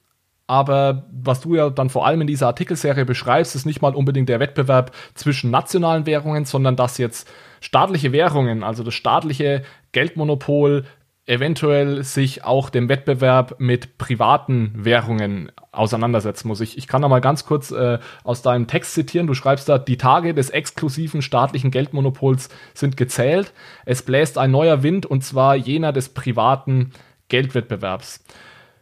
[0.46, 4.28] Aber was du ja dann vor allem in dieser Artikelserie beschreibst, ist nicht mal unbedingt
[4.28, 10.84] der Wettbewerb zwischen nationalen Währungen, sondern dass jetzt staatliche Währungen, also das staatliche Geldmonopol
[11.24, 16.60] eventuell sich auch dem Wettbewerb mit privaten Währungen auseinandersetzen muss.
[16.60, 19.28] Ich, ich kann da mal ganz kurz äh, aus deinem Text zitieren.
[19.28, 23.52] Du schreibst da, die Tage des exklusiven staatlichen Geldmonopols sind gezählt.
[23.86, 26.90] Es bläst ein neuer Wind und zwar jener des privaten
[27.28, 28.24] Geldwettbewerbs.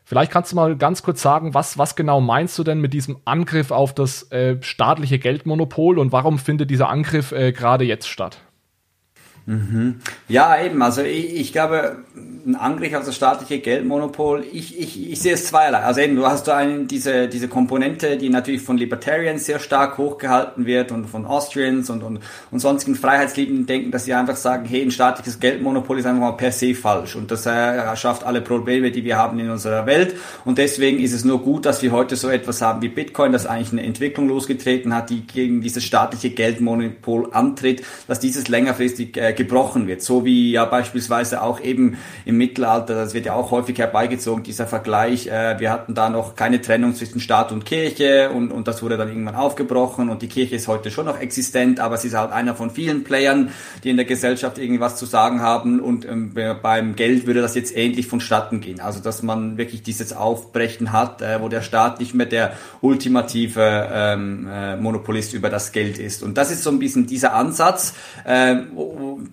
[0.05, 3.19] Vielleicht kannst du mal ganz kurz sagen, was, was genau meinst du denn mit diesem
[3.27, 8.39] Angriff auf das äh, staatliche Geldmonopol und warum findet dieser Angriff äh, gerade jetzt statt?
[9.51, 9.97] Mhm.
[10.29, 10.81] Ja, eben.
[10.81, 11.97] Also ich, ich, glaube,
[12.47, 15.81] ein Angriff auf das staatliche Geldmonopol, ich, ich, ich sehe es zweierlei.
[15.81, 19.99] Also eben, du hast da einen, diese, diese Komponente, die natürlich von Libertarians sehr stark
[19.99, 22.21] hochgehalten wird und von Austrians und, und,
[22.53, 26.37] und sonstigen Freiheitsliebenden denken, dass sie einfach sagen, hey, ein staatliches Geldmonopol ist einfach mal
[26.37, 30.15] per se falsch und das äh, schafft alle Probleme, die wir haben in unserer Welt
[30.45, 33.47] und deswegen ist es nur gut, dass wir heute so etwas haben wie Bitcoin, das
[33.47, 39.33] eigentlich eine Entwicklung losgetreten hat, die gegen dieses staatliche Geldmonopol antritt, dass dieses längerfristig äh,
[39.41, 40.03] gebrochen wird.
[40.03, 44.67] So wie ja beispielsweise auch eben im Mittelalter, das wird ja auch häufig herbeigezogen, dieser
[44.67, 48.83] Vergleich, äh, wir hatten da noch keine Trennung zwischen Staat und Kirche und, und das
[48.83, 52.15] wurde dann irgendwann aufgebrochen und die Kirche ist heute schon noch existent, aber sie ist
[52.15, 53.51] halt einer von vielen Playern,
[53.83, 57.75] die in der Gesellschaft irgendwas zu sagen haben und ähm, beim Geld würde das jetzt
[57.75, 58.81] ähnlich vonstatten gehen.
[58.81, 63.89] Also dass man wirklich dieses Aufbrechen hat, äh, wo der Staat nicht mehr der ultimative
[63.91, 66.23] ähm, äh, Monopolist über das Geld ist.
[66.23, 67.95] Und das ist so ein bisschen dieser Ansatz,
[68.27, 68.57] äh,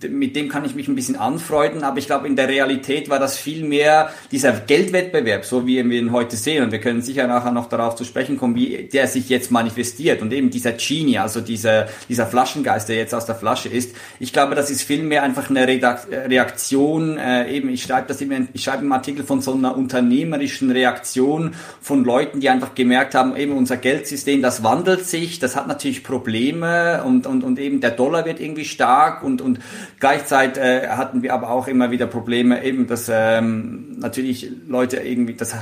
[0.08, 3.18] mit dem kann ich mich ein bisschen anfreunden, aber ich glaube, in der Realität war
[3.18, 6.64] das viel mehr dieser Geldwettbewerb, so wie wir ihn heute sehen.
[6.64, 10.22] Und wir können sicher nachher noch darauf zu sprechen kommen, wie der sich jetzt manifestiert.
[10.22, 13.94] Und eben dieser Genie, also dieser, dieser Flaschengeist, der jetzt aus der Flasche ist.
[14.20, 18.36] Ich glaube, das ist viel mehr einfach eine Reaktion, äh, eben, ich schreibe das immer,
[18.52, 23.36] ich schreibe im Artikel von so einer unternehmerischen Reaktion von Leuten, die einfach gemerkt haben,
[23.36, 27.90] eben unser Geldsystem, das wandelt sich, das hat natürlich Probleme und, und, und eben der
[27.90, 29.58] Dollar wird irgendwie stark und, und
[30.00, 35.34] Gleichzeitig äh, hatten wir aber auch immer wieder Probleme, eben, dass ähm, natürlich Leute irgendwie
[35.34, 35.56] das äh,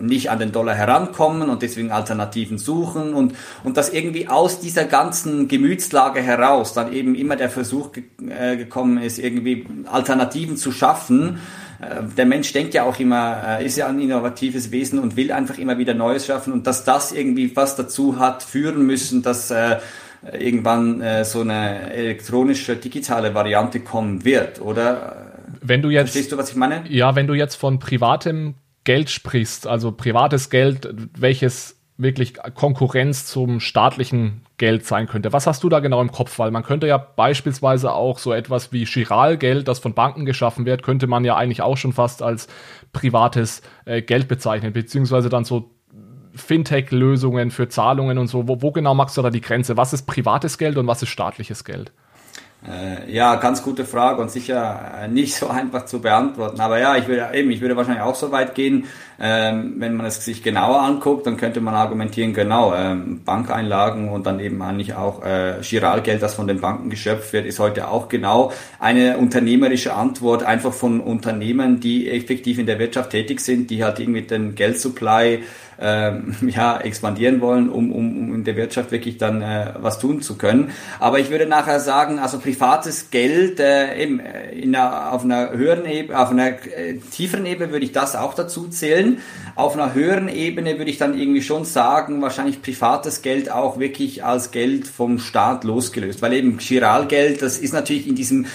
[0.00, 4.84] nicht an den Dollar herankommen und deswegen Alternativen suchen und, und dass irgendwie aus dieser
[4.84, 10.70] ganzen Gemütslage heraus dann eben immer der Versuch ge äh, gekommen ist, irgendwie Alternativen zu
[10.70, 11.40] schaffen.
[11.80, 15.58] Äh, der Mensch denkt ja auch immer, ist ja ein innovatives Wesen und will einfach
[15.58, 19.78] immer wieder Neues schaffen und dass das irgendwie was dazu hat führen müssen, dass äh,
[20.32, 25.32] irgendwann äh, so eine elektronische, digitale Variante kommen wird, oder?
[25.60, 26.84] Wenn du jetzt, Verstehst du, was ich meine?
[26.88, 33.60] Ja, wenn du jetzt von privatem Geld sprichst, also privates Geld, welches wirklich Konkurrenz zum
[33.60, 35.32] staatlichen Geld sein könnte.
[35.32, 36.38] Was hast du da genau im Kopf?
[36.38, 40.82] Weil man könnte ja beispielsweise auch so etwas wie Chiralgeld, das von Banken geschaffen wird,
[40.82, 42.48] könnte man ja eigentlich auch schon fast als
[42.92, 45.70] privates äh, Geld bezeichnen, beziehungsweise dann so
[46.36, 48.46] Fintech-Lösungen für Zahlungen und so.
[48.46, 49.76] Wo, wo genau machst du da die Grenze?
[49.76, 51.92] Was ist privates Geld und was ist staatliches Geld?
[52.66, 56.60] Äh, ja, ganz gute Frage und sicher äh, nicht so einfach zu beantworten.
[56.60, 58.86] Aber ja, ich würde eben, ich würde wahrscheinlich auch so weit gehen,
[59.20, 64.26] ähm, wenn man es sich genauer anguckt, dann könnte man argumentieren, genau, ähm, Bankeinlagen und
[64.26, 68.08] dann eben eigentlich auch äh, Giralgeld, das von den Banken geschöpft wird, ist heute auch
[68.08, 73.84] genau eine unternehmerische Antwort einfach von Unternehmen, die effektiv in der Wirtschaft tätig sind, die
[73.84, 75.44] halt irgendwie den Geldsupply
[75.80, 80.22] ähm, ja, expandieren wollen, um, um, um in der Wirtschaft wirklich dann äh, was tun
[80.22, 80.70] zu können.
[81.00, 85.50] Aber ich würde nachher sagen, also privates Geld äh, eben äh, in einer, auf einer
[85.50, 89.18] höheren Ebene, auf einer äh, tieferen Ebene würde ich das auch dazu zählen.
[89.54, 94.24] Auf einer höheren Ebene würde ich dann irgendwie schon sagen, wahrscheinlich privates Geld auch wirklich
[94.24, 98.46] als Geld vom Staat losgelöst, weil eben Giralgeld, das ist natürlich in diesem,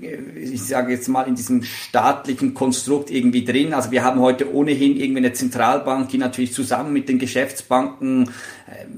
[0.00, 3.74] äh, ich sage jetzt mal, in diesem staatlichen Konstrukt irgendwie drin.
[3.74, 8.30] Also wir haben heute ohnehin irgendwie eine Zentralbank, die natürlich zu zusammen mit den Geschäftsbanken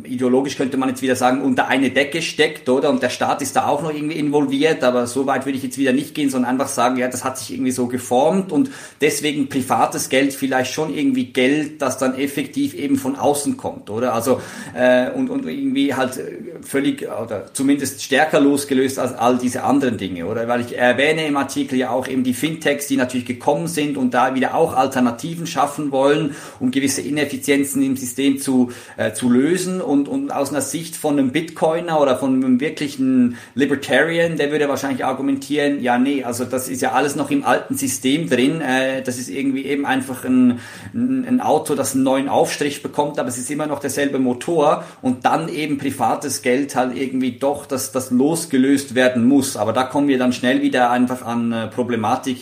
[0.05, 2.89] ideologisch könnte man jetzt wieder sagen, unter eine Decke steckt, oder?
[2.89, 5.77] Und der Staat ist da auch noch irgendwie involviert, aber so weit würde ich jetzt
[5.77, 8.71] wieder nicht gehen, sondern einfach sagen, ja, das hat sich irgendwie so geformt und
[9.03, 14.15] deswegen privates Geld vielleicht schon irgendwie Geld, das dann effektiv eben von außen kommt, oder?
[14.15, 14.41] Also
[14.75, 19.99] äh, und, und irgendwie halt äh, völlig oder zumindest stärker losgelöst als all diese anderen
[19.99, 20.49] Dinge, oder?
[20.49, 24.15] Weil ich erwähne im Artikel ja auch eben die Fintechs, die natürlich gekommen sind und
[24.15, 29.58] da wieder auch Alternativen schaffen wollen, um gewisse Ineffizienzen im System zu, äh, zu lösen
[29.59, 34.51] lösen und, und aus einer Sicht von einem Bitcoiner oder von einem wirklichen Libertarian, der
[34.51, 38.61] würde wahrscheinlich argumentieren, ja nee, also das ist ja alles noch im alten System drin,
[38.61, 40.61] äh, das ist irgendwie eben einfach ein,
[40.95, 45.25] ein Auto, das einen neuen Aufstrich bekommt, aber es ist immer noch derselbe Motor und
[45.25, 49.57] dann eben privates Geld halt irgendwie doch, dass das losgelöst werden muss.
[49.57, 52.39] Aber da kommen wir dann schnell wieder einfach an äh, Problematik,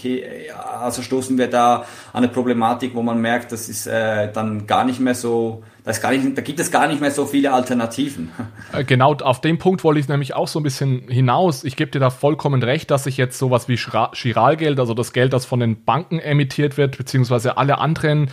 [0.81, 4.85] also stoßen wir da an eine Problematik, wo man merkt, das ist äh, dann gar
[4.85, 8.31] nicht mehr so das gar nicht, da gibt es gar nicht mehr so viele Alternativen.
[8.73, 11.63] Äh, genau, auf den Punkt wollte ich nämlich auch so ein bisschen hinaus.
[11.63, 15.33] Ich gebe dir da vollkommen recht, dass sich jetzt sowas wie Chiralgeld, also das Geld,
[15.33, 18.31] das von den Banken emittiert wird, beziehungsweise alle anderen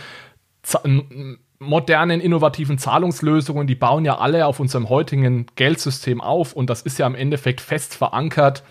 [1.60, 6.98] modernen, innovativen Zahlungslösungen, die bauen ja alle auf unserem heutigen Geldsystem auf und das ist
[6.98, 8.64] ja im Endeffekt fest verankert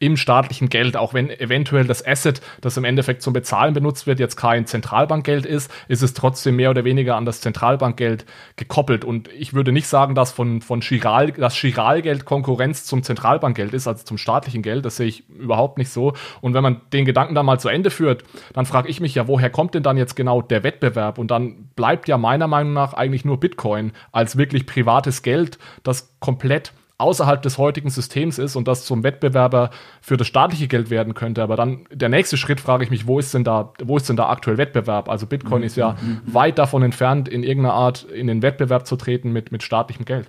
[0.00, 4.20] im staatlichen Geld, auch wenn eventuell das Asset, das im Endeffekt zum Bezahlen benutzt wird,
[4.20, 8.24] jetzt kein Zentralbankgeld ist, ist es trotzdem mehr oder weniger an das Zentralbankgeld
[8.56, 9.04] gekoppelt.
[9.04, 13.88] Und ich würde nicht sagen, dass von, von Chiral, das Chiralgeld Konkurrenz zum Zentralbankgeld ist,
[13.88, 14.84] also zum staatlichen Geld.
[14.84, 16.12] Das sehe ich überhaupt nicht so.
[16.40, 19.26] Und wenn man den Gedanken dann mal zu Ende führt, dann frage ich mich ja,
[19.26, 21.18] woher kommt denn dann jetzt genau der Wettbewerb?
[21.18, 26.14] Und dann bleibt ja meiner Meinung nach eigentlich nur Bitcoin als wirklich privates Geld, das
[26.20, 31.14] komplett außerhalb des heutigen Systems ist und das zum Wettbewerber für das staatliche Geld werden
[31.14, 31.42] könnte.
[31.42, 34.16] Aber dann der nächste Schritt frage ich mich, wo ist denn da, wo ist denn
[34.16, 35.08] da aktuell Wettbewerb?
[35.08, 35.66] Also Bitcoin mhm.
[35.66, 36.20] ist ja mhm.
[36.26, 40.28] weit davon entfernt, in irgendeiner Art in den Wettbewerb zu treten mit, mit staatlichem Geld.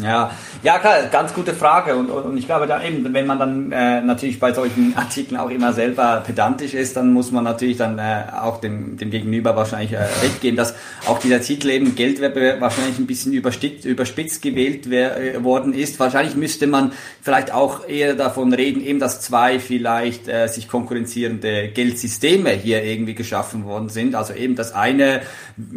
[0.00, 0.30] Ja,
[0.62, 3.72] ja klar, ganz gute Frage und, und, und ich glaube da eben, wenn man dann
[3.72, 7.98] äh, natürlich bei solchen Artikeln auch immer selber pedantisch ist, dann muss man natürlich dann
[7.98, 10.74] äh, auch dem, dem Gegenüber wahrscheinlich äh, recht geben, dass
[11.06, 16.00] auch dieser Titel eben Geldwettbewerb wahrscheinlich ein bisschen überspitzt, überspitzt gewählt wer, äh, worden ist.
[16.00, 21.68] Wahrscheinlich müsste man vielleicht auch eher davon reden, eben dass zwei vielleicht äh, sich konkurrenzierende
[21.68, 24.14] Geldsysteme hier irgendwie geschaffen worden sind.
[24.14, 25.22] Also eben das eine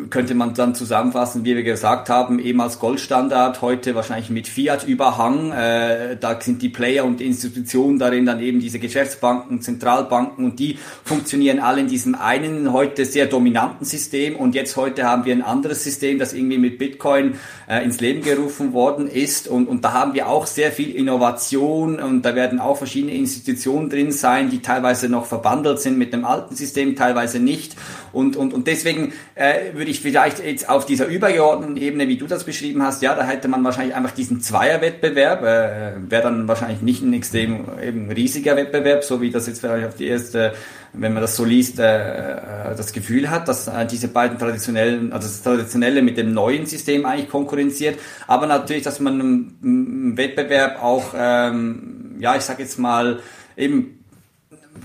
[0.10, 5.52] könnte man dann zusammenfassen, wie wir gesagt haben, eben als Goldstandard heute wahrscheinlich mit Fiat-Überhang.
[5.52, 10.60] Äh, da sind die Player und die Institutionen darin dann eben diese Geschäftsbanken, Zentralbanken und
[10.60, 14.36] die funktionieren alle in diesem einen heute sehr dominanten System.
[14.36, 17.36] Und jetzt heute haben wir ein anderes System, das irgendwie mit Bitcoin
[17.68, 19.48] äh, ins Leben gerufen worden ist.
[19.48, 22.00] Und, und da haben wir auch sehr viel Innovation.
[22.00, 26.26] Und da werden auch verschiedene Institutionen drin sein, die teilweise noch verbandelt sind mit dem
[26.26, 27.76] alten System, teilweise nicht
[28.16, 32.28] und, und, und deswegen äh, würde ich vielleicht jetzt auf dieser übergeordneten Ebene, wie du
[32.28, 36.82] das beschrieben hast, ja, da hätte man wahrscheinlich einfach diesen Zweierwettbewerb, äh, wäre dann wahrscheinlich
[36.82, 40.54] nicht ein extrem eben riesiger Wettbewerb, so wie das jetzt vielleicht auf die erste,
[40.94, 45.12] wenn man das so liest, äh, äh, das Gefühl hat, dass äh, diese beiden traditionellen,
[45.12, 49.20] also das traditionelle mit dem neuen System eigentlich konkurrenziert, aber natürlich, dass man
[49.62, 53.20] im, Wettbewerb auch, ähm, ja, ich sag jetzt mal,
[53.58, 54.05] eben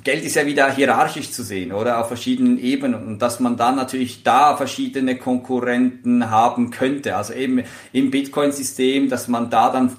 [0.02, 3.76] Geld ist ja wieder hierarchisch zu sehen, oder auf verschiedenen Ebenen und dass man dann
[3.76, 7.16] natürlich da verschiedene Konkurrenten haben könnte.
[7.16, 9.90] Also eben im Bitcoin-System, dass man da dann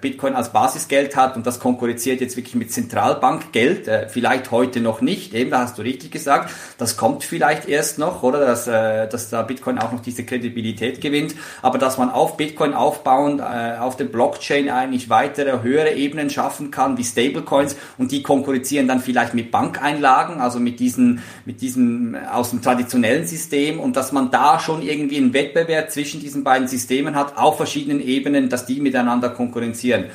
[0.00, 3.88] Bitcoin als Basisgeld hat und das konkurriert jetzt wirklich mit Zentralbankgeld.
[3.88, 6.50] Äh, vielleicht heute noch nicht, eben da hast du richtig gesagt.
[6.78, 11.00] Das kommt vielleicht erst noch, oder dass, äh, dass da Bitcoin auch noch diese Kredibilität
[11.00, 11.34] gewinnt.
[11.62, 16.70] Aber dass man auf Bitcoin aufbauend, äh, auf der Blockchain eigentlich weitere höhere Ebenen schaffen
[16.70, 22.14] kann, wie Stablecoins und die konkurrieren dann vielleicht mit Bankeinlagen, also mit diesen, mit diesem
[22.14, 26.42] äh, aus dem traditionellen System und dass man da schon irgendwie einen Wettbewerb zwischen diesen
[26.42, 30.06] beiden Systemen hat, auf verschiedenen Ebenen, dass die miteinander konkurrenzieren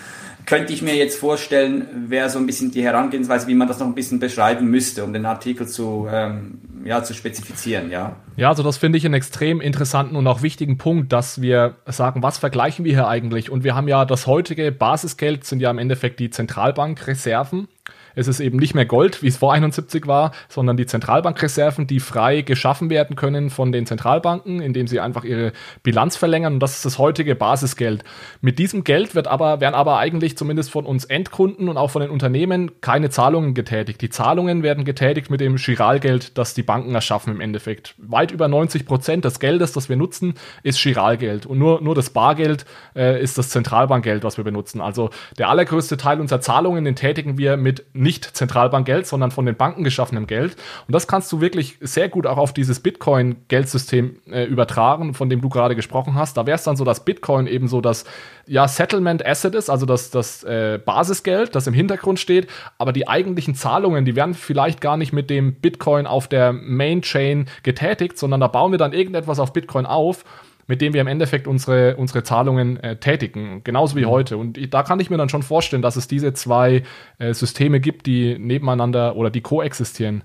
[0.46, 3.88] könnte ich mir jetzt vorstellen, wäre so ein bisschen die Herangehensweise, wie man das noch
[3.88, 8.16] ein bisschen beschreiben müsste, um den Artikel zu, ähm, ja, zu spezifizieren, ja.
[8.38, 12.24] Ja, also das finde ich einen extrem interessanten und auch wichtigen Punkt, dass wir sagen,
[12.24, 13.50] was vergleichen wir hier eigentlich?
[13.50, 17.68] Und wir haben ja das heutige Basisgeld sind ja im Endeffekt die Zentralbankreserven.
[18.16, 22.00] Es ist eben nicht mehr Gold, wie es vor 71 war, sondern die Zentralbankreserven, die
[22.00, 26.54] frei geschaffen werden können von den Zentralbanken, indem sie einfach ihre Bilanz verlängern.
[26.56, 28.04] Und das ist das heutige Basisgeld.
[28.42, 32.02] Mit diesem Geld wird aber, werden aber eigentlich zumindest von uns Endkunden und auch von
[32.02, 34.02] den Unternehmen keine Zahlungen getätigt.
[34.02, 37.96] Die Zahlungen werden getätigt mit dem Chiralgeld, das die Banken erschaffen im Endeffekt.
[37.98, 41.46] Weit über 90 Prozent des Geldes, das wir nutzen, ist Chiralgeld.
[41.46, 44.82] Und nur, nur das Bargeld äh, ist das Zentralbankgeld, was wir benutzen.
[44.82, 49.56] Also der allergrößte Teil unserer Zahlungen, den tätigen wir mit nicht Zentralbankgeld, sondern von den
[49.56, 50.56] Banken geschaffenem Geld.
[50.88, 55.42] Und das kannst du wirklich sehr gut auch auf dieses Bitcoin-Geldsystem äh, übertragen, von dem
[55.42, 56.36] du gerade gesprochen hast.
[56.38, 58.06] Da wäre es dann so, dass Bitcoin eben so das
[58.48, 63.08] ja, Settlement Asset ist, also das, das äh, Basisgeld, das im Hintergrund steht, aber die
[63.08, 68.18] eigentlichen Zahlungen, die werden vielleicht gar nicht mit dem Bitcoin auf der Main Chain getätigt,
[68.18, 70.26] sondern da bauen wir dann irgendetwas auf Bitcoin auf
[70.72, 74.10] mit dem wir im Endeffekt unsere, unsere Zahlungen äh, tätigen, genauso wie mhm.
[74.10, 74.38] heute.
[74.38, 76.84] Und da kann ich mir dann schon vorstellen, dass es diese zwei
[77.20, 80.24] äh, Systeme gibt, die nebeneinander oder die koexistieren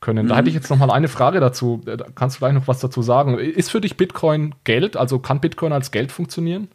[0.00, 0.26] können.
[0.26, 0.28] Mhm.
[0.28, 1.80] Da hätte ich jetzt noch mal eine Frage dazu.
[1.86, 3.38] Äh, kannst du gleich noch was dazu sagen?
[3.38, 4.98] Ist für dich Bitcoin Geld?
[4.98, 6.68] Also kann Bitcoin als Geld funktionieren?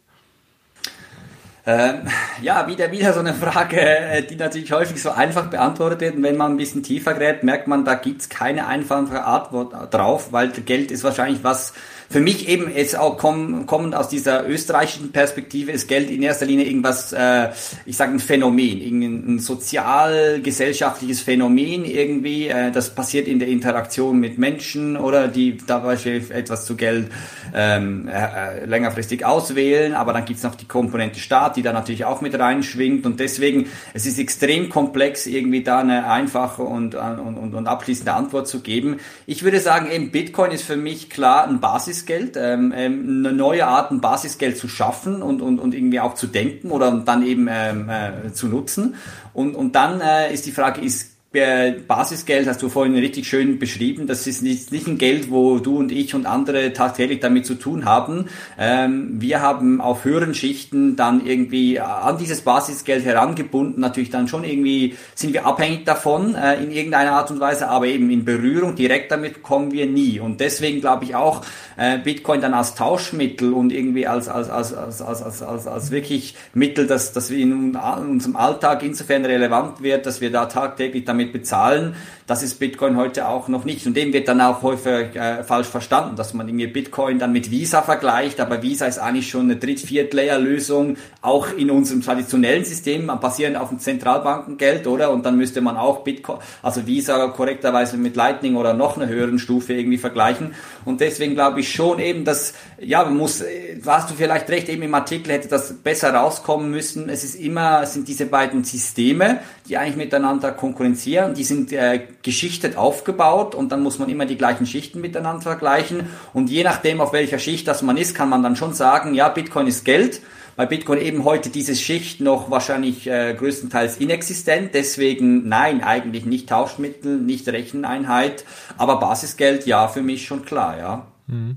[1.64, 2.08] Ähm,
[2.40, 6.16] ja, wieder, wieder so eine Frage, äh, die natürlich häufig so einfach beantwortet wird.
[6.16, 10.32] Und wenn man ein bisschen tiefer gräbt, merkt man, da gibt's keine einfache Antwort drauf,
[10.32, 11.72] weil Geld ist wahrscheinlich was,
[12.12, 16.44] für mich eben jetzt auch komm, kommend aus dieser österreichischen Perspektive ist Geld in erster
[16.44, 17.48] Linie irgendwas, äh,
[17.86, 22.48] ich sage ein Phänomen, irgendein sozial-gesellschaftliches Phänomen irgendwie.
[22.48, 27.10] Äh, das passiert in der Interaktion mit Menschen oder die dabei etwas zu Geld
[27.54, 29.94] ähm, äh, längerfristig auswählen.
[29.94, 33.06] Aber dann gibt's noch die Komponente Staat, die da natürlich auch mit reinschwingt.
[33.06, 38.12] Und deswegen, es ist extrem komplex, irgendwie da eine einfache und, und, und, und abschließende
[38.12, 38.98] Antwort zu geben.
[39.24, 43.34] Ich würde sagen, eben Bitcoin ist für mich klar ein Basis Basisgeld, ähm, ähm, eine
[43.34, 47.24] neue Art, ein Basisgeld zu schaffen und, und, und irgendwie auch zu denken oder dann
[47.24, 48.94] eben ähm, äh, zu nutzen.
[49.32, 54.06] Und, und dann äh, ist die Frage, ist Basisgeld hast du vorhin richtig schön beschrieben.
[54.06, 57.54] Das ist nicht, nicht ein Geld, wo du und ich und andere tagtäglich damit zu
[57.54, 58.26] tun haben.
[58.58, 63.80] Ähm, wir haben auf höheren Schichten dann irgendwie an dieses Basisgeld herangebunden.
[63.80, 67.86] Natürlich dann schon irgendwie sind wir abhängig davon äh, in irgendeiner Art und Weise, aber
[67.86, 70.20] eben in Berührung direkt damit kommen wir nie.
[70.20, 71.42] Und deswegen glaube ich auch
[71.78, 75.90] äh, Bitcoin dann als Tauschmittel und irgendwie als als als als als als, als, als
[75.90, 81.06] wirklich Mittel, dass dass wir in unserem Alltag insofern relevant wird, dass wir da tagtäglich
[81.06, 81.94] damit damit bezahlen.
[82.26, 83.86] Das ist Bitcoin heute auch noch nicht.
[83.86, 87.50] Und dem wird dann auch häufig äh, falsch verstanden, dass man irgendwie Bitcoin dann mit
[87.50, 88.40] Visa vergleicht.
[88.40, 93.80] Aber Visa ist eigentlich schon eine Dritt-Viert-Layer-Lösung, auch in unserem traditionellen System, basierend auf dem
[93.80, 95.10] Zentralbankengeld, oder?
[95.10, 99.38] Und dann müsste man auch Bitcoin, also Visa korrekterweise mit Lightning oder noch einer höheren
[99.38, 100.54] Stufe irgendwie vergleichen.
[100.84, 104.68] Und deswegen glaube ich schon eben, dass, ja, man muss, äh, hast du vielleicht recht,
[104.68, 107.08] eben im Artikel hätte das besser rauskommen müssen.
[107.08, 111.11] Es ist immer, es sind diese beiden Systeme, die eigentlich miteinander konkurrenzieren.
[111.12, 116.08] Die sind äh, geschichtet aufgebaut und dann muss man immer die gleichen Schichten miteinander vergleichen.
[116.32, 119.28] Und je nachdem, auf welcher Schicht das man ist, kann man dann schon sagen, ja,
[119.28, 120.20] Bitcoin ist Geld.
[120.54, 124.74] Bei Bitcoin eben heute diese Schicht noch wahrscheinlich äh, größtenteils inexistent.
[124.74, 128.44] Deswegen nein, eigentlich nicht Tauschmittel, nicht Recheneinheit.
[128.76, 131.06] Aber Basisgeld, ja, für mich schon klar, ja.
[131.26, 131.56] Mhm.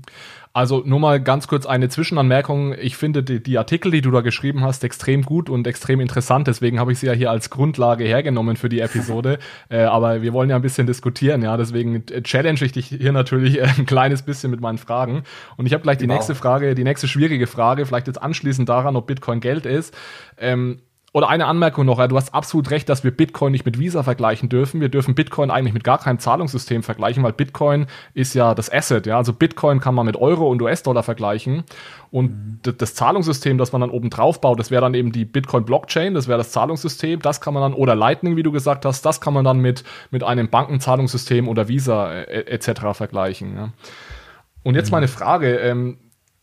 [0.56, 2.72] Also nur mal ganz kurz eine Zwischenanmerkung.
[2.80, 6.46] Ich finde die, die, Artikel, die du da geschrieben hast, extrem gut und extrem interessant.
[6.46, 9.38] Deswegen habe ich sie ja hier als Grundlage hergenommen für die Episode.
[9.68, 11.58] äh, aber wir wollen ja ein bisschen diskutieren, ja.
[11.58, 15.24] Deswegen challenge ich dich hier natürlich ein kleines bisschen mit meinen Fragen.
[15.58, 16.14] Und ich habe gleich die genau.
[16.14, 19.94] nächste Frage, die nächste schwierige Frage, vielleicht jetzt anschließend daran, ob Bitcoin Geld ist.
[20.38, 20.80] Ähm,
[21.16, 24.02] oder eine Anmerkung noch, ja, du hast absolut recht, dass wir Bitcoin nicht mit Visa
[24.02, 24.82] vergleichen dürfen.
[24.82, 29.06] Wir dürfen Bitcoin eigentlich mit gar keinem Zahlungssystem vergleichen, weil Bitcoin ist ja das Asset,
[29.06, 29.16] ja.
[29.16, 31.64] Also Bitcoin kann man mit Euro und US-Dollar vergleichen.
[32.10, 32.74] Und mhm.
[32.76, 36.28] das Zahlungssystem, das man dann oben drauf baut, das wäre dann eben die Bitcoin-Blockchain, das
[36.28, 39.32] wäre das Zahlungssystem, das kann man dann, oder Lightning, wie du gesagt hast, das kann
[39.32, 42.92] man dann mit, mit einem Bankenzahlungssystem oder Visa äh, etc.
[42.92, 43.56] vergleichen.
[43.56, 43.68] Ja.
[44.64, 44.96] Und jetzt mhm.
[44.96, 45.96] meine Frage, ähm,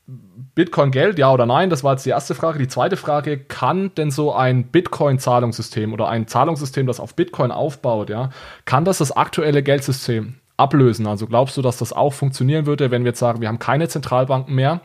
[0.05, 1.69] Bitcoin Geld, ja oder nein?
[1.69, 2.59] Das war jetzt die erste Frage.
[2.59, 8.09] Die zweite Frage, kann denn so ein Bitcoin-Zahlungssystem oder ein Zahlungssystem, das auf Bitcoin aufbaut,
[8.09, 8.29] ja,
[8.65, 11.07] kann das das aktuelle Geldsystem ablösen?
[11.07, 13.87] Also glaubst du, dass das auch funktionieren würde, wenn wir jetzt sagen, wir haben keine
[13.87, 14.81] Zentralbanken mehr?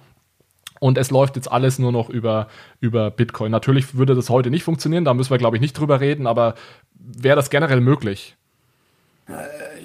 [0.81, 2.47] Und es läuft jetzt alles nur noch über,
[2.81, 3.51] über Bitcoin.
[3.51, 6.55] Natürlich würde das heute nicht funktionieren, da müssen wir, glaube ich, nicht drüber reden, aber
[6.95, 8.37] wäre das generell möglich?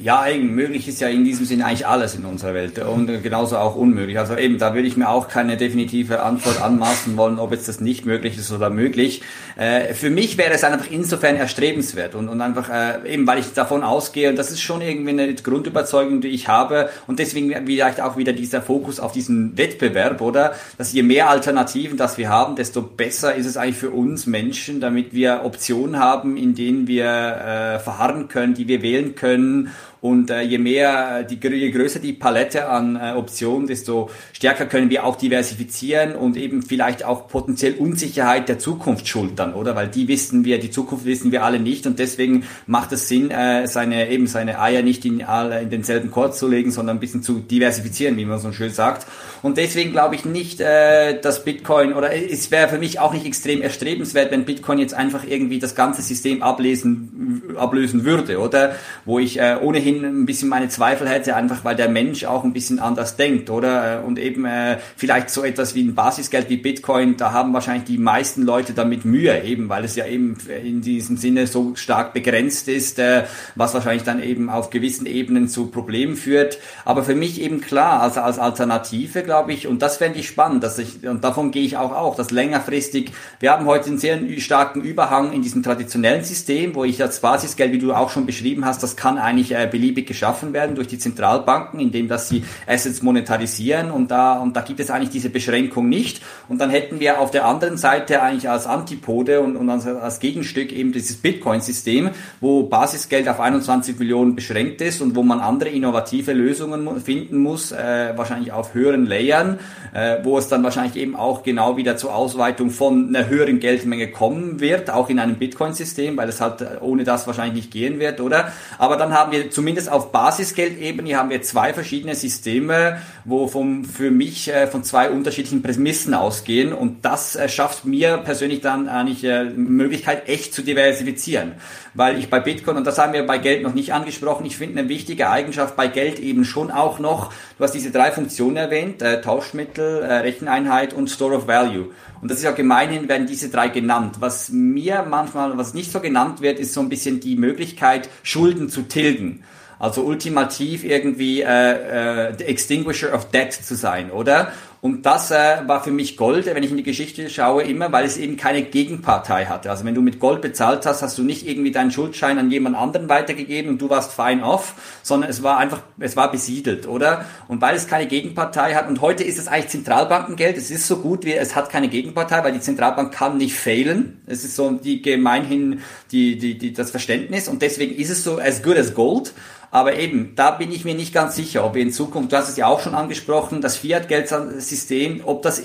[0.01, 3.75] Ja, möglich ist ja in diesem Sinne eigentlich alles in unserer Welt und genauso auch
[3.75, 4.17] unmöglich.
[4.19, 7.79] Also eben, da würde ich mir auch keine definitive Antwort anmaßen wollen, ob jetzt das
[7.79, 9.21] nicht möglich ist oder möglich.
[9.55, 13.53] Äh, für mich wäre es einfach insofern erstrebenswert und, und einfach äh, eben, weil ich
[13.53, 18.01] davon ausgehe und das ist schon irgendwie eine Grundüberzeugung, die ich habe und deswegen vielleicht
[18.01, 20.55] auch wieder dieser Fokus auf diesen Wettbewerb, oder?
[20.77, 24.79] Dass je mehr Alternativen das wir haben, desto besser ist es eigentlich für uns Menschen,
[24.79, 29.71] damit wir Optionen haben, in denen wir äh, verharren können, die wir wählen können
[30.03, 34.65] und äh, je mehr, äh, die, je größer die Palette an äh, Optionen, desto stärker
[34.65, 39.77] können wir auch diversifizieren und eben vielleicht auch potenziell Unsicherheit der Zukunft schultern, oder?
[39.77, 43.31] Weil die wissen wir, die Zukunft wissen wir alle nicht und deswegen macht es Sinn,
[43.31, 46.99] äh, seine eben seine Eier nicht in alle in denselben Korb zu legen, sondern ein
[46.99, 49.07] bisschen zu diversifizieren, wie man so schön sagt.
[49.41, 53.25] Und deswegen glaube ich nicht, äh, dass Bitcoin oder es wäre für mich auch nicht
[53.25, 58.75] extrem erstrebenswert, wenn Bitcoin jetzt einfach irgendwie das ganze System ablesen ablösen würde, oder?
[59.05, 62.43] Wo ich äh, ohnehin ohnehin ein bisschen meine Zweifel hätte, einfach weil der Mensch auch
[62.43, 64.03] ein bisschen anders denkt, oder?
[64.05, 67.97] Und eben äh, vielleicht so etwas wie ein Basisgeld wie Bitcoin, da haben wahrscheinlich die
[67.97, 72.67] meisten Leute damit Mühe, eben weil es ja eben in diesem Sinne so stark begrenzt
[72.67, 73.23] ist, äh,
[73.55, 76.59] was wahrscheinlich dann eben auf gewissen Ebenen zu Problemen führt.
[76.85, 80.63] Aber für mich eben klar, also als Alternative, glaube ich, und das fände ich spannend,
[80.63, 84.19] dass ich, und davon gehe ich auch auch, dass längerfristig, wir haben heute einen sehr
[84.39, 88.65] starken Überhang in diesem traditionellen System, wo ich das Basisgeld, wie du auch schon beschrieben
[88.65, 93.01] hast, das kann eigentlich äh, beliebig geschaffen werden durch die Zentralbanken, indem dass sie Assets
[93.01, 96.21] monetarisieren und da, und da gibt es eigentlich diese Beschränkung nicht.
[96.47, 100.71] Und dann hätten wir auf der anderen Seite eigentlich als Antipode und, und als Gegenstück
[100.71, 106.31] eben dieses Bitcoin-System, wo Basisgeld auf 21 Millionen beschränkt ist und wo man andere innovative
[106.31, 109.59] Lösungen finden muss, äh, wahrscheinlich auf höheren Layern,
[109.93, 114.11] äh, wo es dann wahrscheinlich eben auch genau wieder zur Ausweitung von einer höheren Geldmenge
[114.11, 118.21] kommen wird, auch in einem Bitcoin-System, weil es halt ohne das wahrscheinlich nicht gehen wird,
[118.21, 118.53] oder?
[118.77, 123.85] Aber dann haben wir zumindest zumindest auf Basisgeldebene haben wir zwei verschiedene Systeme, wo vom,
[123.85, 128.87] für mich äh, von zwei unterschiedlichen Prämissen ausgehen und das äh, schafft mir persönlich dann
[128.87, 131.53] eigentlich äh, Möglichkeit, echt zu diversifizieren.
[131.95, 134.79] Weil ich bei Bitcoin, und das haben wir bei Geld noch nicht angesprochen, ich finde
[134.79, 139.01] eine wichtige Eigenschaft bei Geld eben schon auch noch, du hast diese drei Funktionen erwähnt,
[139.01, 141.89] äh, Tauschmittel, äh, Recheneinheit und Store of Value.
[142.21, 144.17] Und das ist ja gemeinhin werden diese drei genannt.
[144.19, 148.69] Was mir manchmal, was nicht so genannt wird, ist so ein bisschen die Möglichkeit, Schulden
[148.69, 149.43] zu tilgen.
[149.83, 154.53] Also ultimativ irgendwie äh, äh, Extinguisher of Debt zu sein, oder?
[154.79, 158.03] Und das äh, war für mich Gold, wenn ich in die Geschichte schaue, immer, weil
[158.03, 159.69] es eben keine Gegenpartei hatte.
[159.69, 162.75] Also wenn du mit Gold bezahlt hast, hast du nicht irgendwie deinen Schuldschein an jemand
[162.75, 167.23] anderen weitergegeben und du warst fine off, sondern es war einfach, es war besiedelt, oder?
[167.47, 170.97] Und weil es keine Gegenpartei hat, und heute ist es eigentlich Zentralbankengeld, es ist so
[170.97, 174.21] gut wie, es hat keine Gegenpartei, weil die Zentralbank kann nicht failen.
[174.27, 175.81] Es ist so die gemeinhin
[176.13, 179.33] die, die, die, das Verständnis und deswegen ist es so as good as gold.
[179.71, 182.47] Aber eben, da bin ich mir nicht ganz sicher, ob wir in Zukunft, du hast
[182.47, 185.63] es ja auch schon angesprochen, das Fiat-Geldsystem, ob das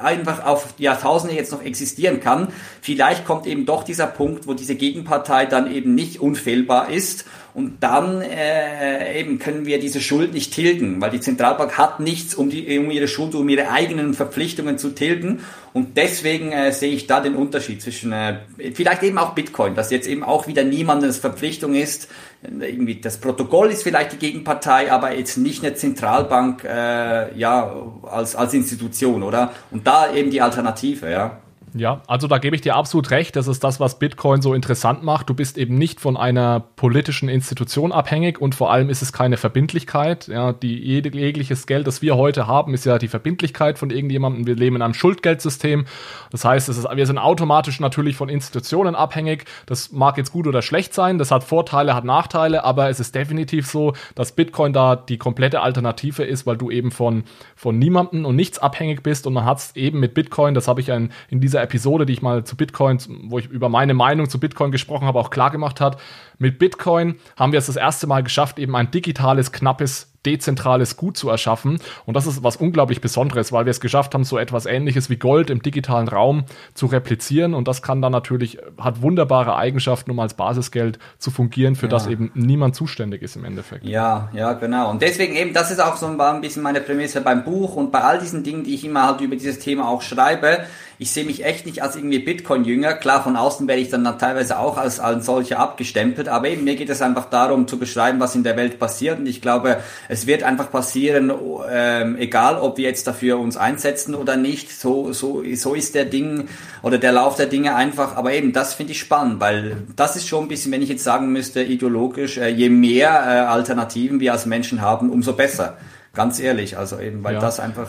[0.00, 2.52] einfach auf Jahrtausende jetzt noch existieren kann.
[2.80, 7.24] Vielleicht kommt eben doch dieser Punkt, wo diese Gegenpartei dann eben nicht unfehlbar ist
[7.54, 12.34] und dann äh, eben können wir diese Schuld nicht tilgen, weil die Zentralbank hat nichts,
[12.34, 15.40] um, die, um ihre Schuld, um ihre eigenen Verpflichtungen zu tilgen.
[15.72, 18.38] Und deswegen äh, sehe ich da den Unterschied zwischen äh,
[18.74, 22.08] vielleicht eben auch Bitcoin, dass jetzt eben auch wieder niemandes Verpflichtung ist.
[22.42, 28.36] Irgendwie das Protokoll ist vielleicht die Gegenpartei, aber jetzt nicht eine Zentralbank äh, ja als
[28.36, 29.52] als Institution, oder?
[29.70, 31.40] Und da eben die Alternative, ja.
[31.74, 33.36] Ja, also da gebe ich dir absolut recht.
[33.36, 35.28] Das ist das, was Bitcoin so interessant macht.
[35.28, 39.36] Du bist eben nicht von einer politischen Institution abhängig und vor allem ist es keine
[39.36, 40.28] Verbindlichkeit.
[40.28, 44.46] Ja, die jegliches Geld, das wir heute haben, ist ja die Verbindlichkeit von irgendjemandem.
[44.46, 45.86] Wir leben in einem Schuldgeldsystem.
[46.30, 49.44] Das heißt, ist, wir sind automatisch natürlich von Institutionen abhängig.
[49.66, 51.18] Das mag jetzt gut oder schlecht sein.
[51.18, 55.60] Das hat Vorteile, hat Nachteile, aber es ist definitiv so, dass Bitcoin da die komplette
[55.60, 59.58] Alternative ist, weil du eben von, von niemandem und nichts abhängig bist und man hat
[59.58, 62.44] es eben mit Bitcoin, das habe ich in, in dieser dieser Episode, die ich mal
[62.44, 66.00] zu Bitcoin, wo ich über meine Meinung zu Bitcoin gesprochen habe, auch klar gemacht hat.
[66.38, 71.16] Mit Bitcoin haben wir es das erste Mal geschafft, eben ein digitales, knappes dezentrales Gut
[71.16, 71.78] zu erschaffen.
[72.06, 75.16] Und das ist was unglaublich Besonderes, weil wir es geschafft haben, so etwas ähnliches wie
[75.16, 76.44] Gold im digitalen Raum
[76.74, 77.54] zu replizieren.
[77.54, 81.90] Und das kann dann natürlich, hat wunderbare Eigenschaften, um als Basisgeld zu fungieren, für ja.
[81.90, 83.84] das eben niemand zuständig ist im Endeffekt.
[83.84, 84.90] Ja, ja, genau.
[84.90, 88.00] Und deswegen eben, das ist auch so ein bisschen meine Prämisse beim Buch und bei
[88.00, 90.64] all diesen Dingen, die ich immer halt über dieses Thema auch schreibe
[91.00, 92.94] ich sehe mich echt nicht als irgendwie Bitcoin-Jünger.
[92.94, 96.74] Klar, von außen werde ich dann teilweise auch als, als solcher abgestempelt, aber eben mir
[96.74, 99.78] geht es einfach darum zu beschreiben, was in der Welt passiert und ich glaube,
[100.08, 101.30] es wird einfach passieren,
[101.70, 106.06] ähm, egal ob wir jetzt dafür uns einsetzen oder nicht, so, so, so ist der
[106.06, 106.48] Ding
[106.82, 110.26] oder der Lauf der Dinge einfach, aber eben das finde ich spannend, weil das ist
[110.26, 114.32] schon ein bisschen, wenn ich jetzt sagen müsste, ideologisch, äh, je mehr äh, Alternativen wir
[114.32, 115.76] als Menschen haben, umso besser.
[116.14, 117.40] Ganz ehrlich, also eben, weil ja.
[117.40, 117.88] das einfach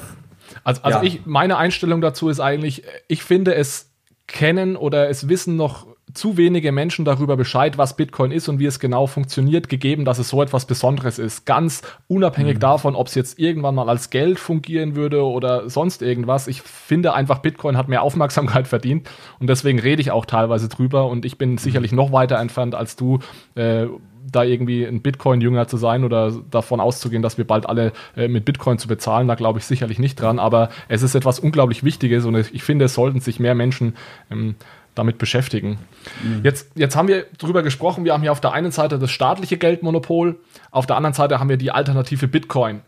[0.64, 1.04] also, also ja.
[1.04, 3.92] ich, meine Einstellung dazu ist eigentlich, ich finde es
[4.28, 5.88] kennen oder es wissen noch
[6.20, 10.20] zu wenige Menschen darüber Bescheid, was Bitcoin ist und wie es genau funktioniert, gegeben, dass
[10.20, 11.46] es so etwas Besonderes ist.
[11.46, 12.60] Ganz unabhängig mhm.
[12.60, 16.48] davon, ob es jetzt irgendwann mal als Geld fungieren würde oder sonst irgendwas.
[16.48, 19.10] Ich finde einfach, Bitcoin hat mehr Aufmerksamkeit verdient
[19.40, 21.58] und deswegen rede ich auch teilweise drüber und ich bin mhm.
[21.58, 23.20] sicherlich noch weiter entfernt als du.
[23.56, 23.88] Äh,
[24.32, 28.46] da irgendwie ein Bitcoin-Jünger zu sein oder davon auszugehen, dass wir bald alle äh, mit
[28.46, 30.40] Bitcoin zu bezahlen, da glaube ich sicherlich nicht dran.
[30.40, 33.96] Aber es ist etwas unglaublich Wichtiges und ich finde, es sollten sich mehr Menschen
[34.30, 34.56] ähm,
[35.00, 35.80] damit beschäftigen.
[36.24, 36.42] Mhm.
[36.44, 39.58] Jetzt, jetzt haben wir darüber gesprochen, wir haben hier auf der einen Seite das staatliche
[39.58, 40.40] Geldmonopol,
[40.72, 42.82] auf der anderen Seite haben wir die alternative Bitcoin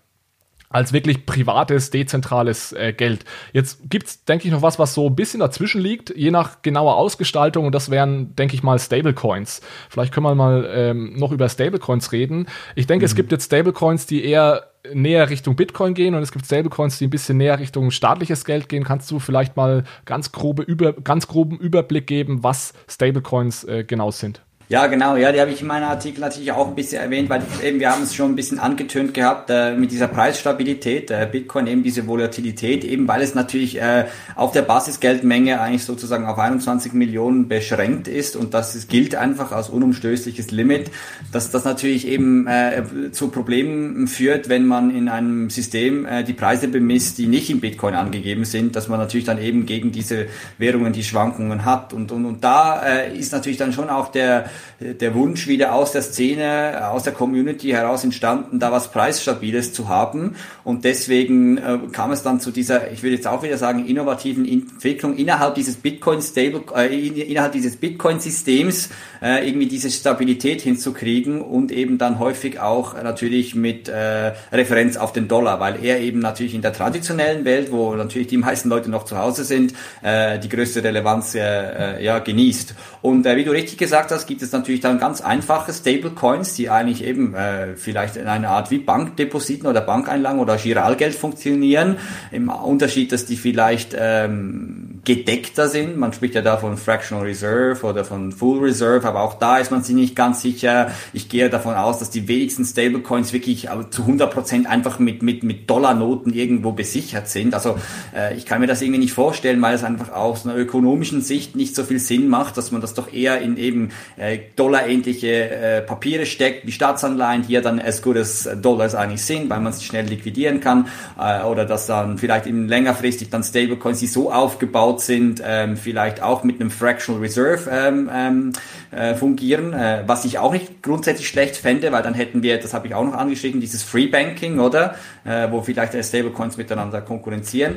[0.72, 3.26] als wirklich privates, dezentrales äh, Geld.
[3.54, 6.96] Jetzt gibt's, denke ich, noch was, was so ein bisschen dazwischen liegt, je nach genauer
[6.96, 7.66] Ausgestaltung.
[7.66, 9.62] Und das wären, denke ich mal, Stablecoins.
[9.90, 12.48] Vielleicht können wir mal ähm, noch über Stablecoins reden.
[12.76, 13.08] Ich denke, mhm.
[13.08, 17.08] es gibt jetzt Stablecoins, die eher näher Richtung Bitcoin gehen und es gibt Stablecoins, die
[17.08, 18.84] ein bisschen näher Richtung staatliches Geld gehen.
[18.84, 24.12] Kannst du vielleicht mal ganz grobe über, ganz groben Überblick geben, was Stablecoins äh, genau
[24.12, 24.42] sind?
[24.72, 27.44] Ja, genau, ja, die habe ich in meinem Artikel natürlich auch ein bisschen erwähnt, weil
[27.62, 31.68] eben wir haben es schon ein bisschen angetönt gehabt äh, mit dieser Preisstabilität, äh, Bitcoin
[31.68, 36.94] eben diese Volatilität, eben weil es natürlich äh, auf der Basisgeldmenge eigentlich sozusagen auf 21
[36.94, 40.90] Millionen beschränkt ist und das ist, gilt einfach als unumstößliches Limit,
[41.34, 46.32] dass das natürlich eben äh, zu Problemen führt, wenn man in einem System äh, die
[46.32, 50.28] Preise bemisst, die nicht in Bitcoin angegeben sind, dass man natürlich dann eben gegen diese
[50.58, 54.46] Währungen die Schwankungen hat und und, und da äh, ist natürlich dann schon auch der
[54.80, 59.90] der Wunsch wieder aus der Szene, aus der Community heraus entstanden, da was Preisstabiles zu
[59.90, 60.36] haben.
[60.64, 64.48] Und deswegen äh, kam es dann zu dieser, ich würde jetzt auch wieder sagen, innovativen
[64.48, 68.90] Entwicklung innerhalb dieses Bitcoin Stable, äh, innerhalb dieses Bitcoin-Systems
[69.22, 75.14] äh, irgendwie diese Stabilität hinzukriegen und eben dann häufig auch natürlich mit äh, Referenz auf
[75.14, 78.90] den Dollar, weil er eben natürlich in der traditionellen Welt, wo natürlich die meisten Leute
[78.90, 82.76] noch zu Hause sind, äh, die größte Relevanz äh, äh ja genießt.
[83.02, 86.70] Und äh, wie du richtig gesagt hast, gibt es natürlich dann ganz einfache Stablecoins, die
[86.70, 91.98] eigentlich eben äh, vielleicht in einer Art wie Bankdepositen oder Bankeinlagen oder Giralgeld funktionieren.
[92.32, 95.98] Im Unterschied, dass die vielleicht ähm, gedeckter sind.
[95.98, 99.72] Man spricht ja da von Fractional Reserve oder von Full Reserve, aber auch da ist
[99.72, 100.92] man sich nicht ganz sicher.
[101.12, 105.44] Ich gehe davon aus, dass die wenigsten Stablecoins wirklich zu 100 Prozent einfach mit, mit,
[105.44, 107.56] mit Dollarnoten irgendwo besichert sind.
[107.56, 107.78] Also
[108.16, 111.56] äh, ich kann mir das irgendwie nicht vorstellen, weil es einfach aus einer ökonomischen Sicht
[111.56, 115.82] nicht so viel Sinn macht, dass man das doch eher in eben äh, dollarähnliche äh,
[115.82, 119.74] Papiere steckt, wie Staatsanleihen, die ja dann as good as Dollars eigentlich sind, weil man
[119.74, 120.88] sie schnell liquidieren kann,
[121.20, 126.22] äh, oder dass dann vielleicht in längerfristig dann Stablecoins, die so aufgebaut sind, ähm, vielleicht
[126.22, 128.54] auch mit einem Fractional Reserve ähm, ähm,
[128.92, 132.74] äh, fungieren, äh, was ich auch nicht grundsätzlich schlecht fände, weil dann hätten wir, das
[132.74, 134.96] habe ich auch noch angeschrieben, dieses Free Banking, oder?
[135.24, 137.76] Äh, wo vielleicht Stablecoins miteinander konkurrenzieren.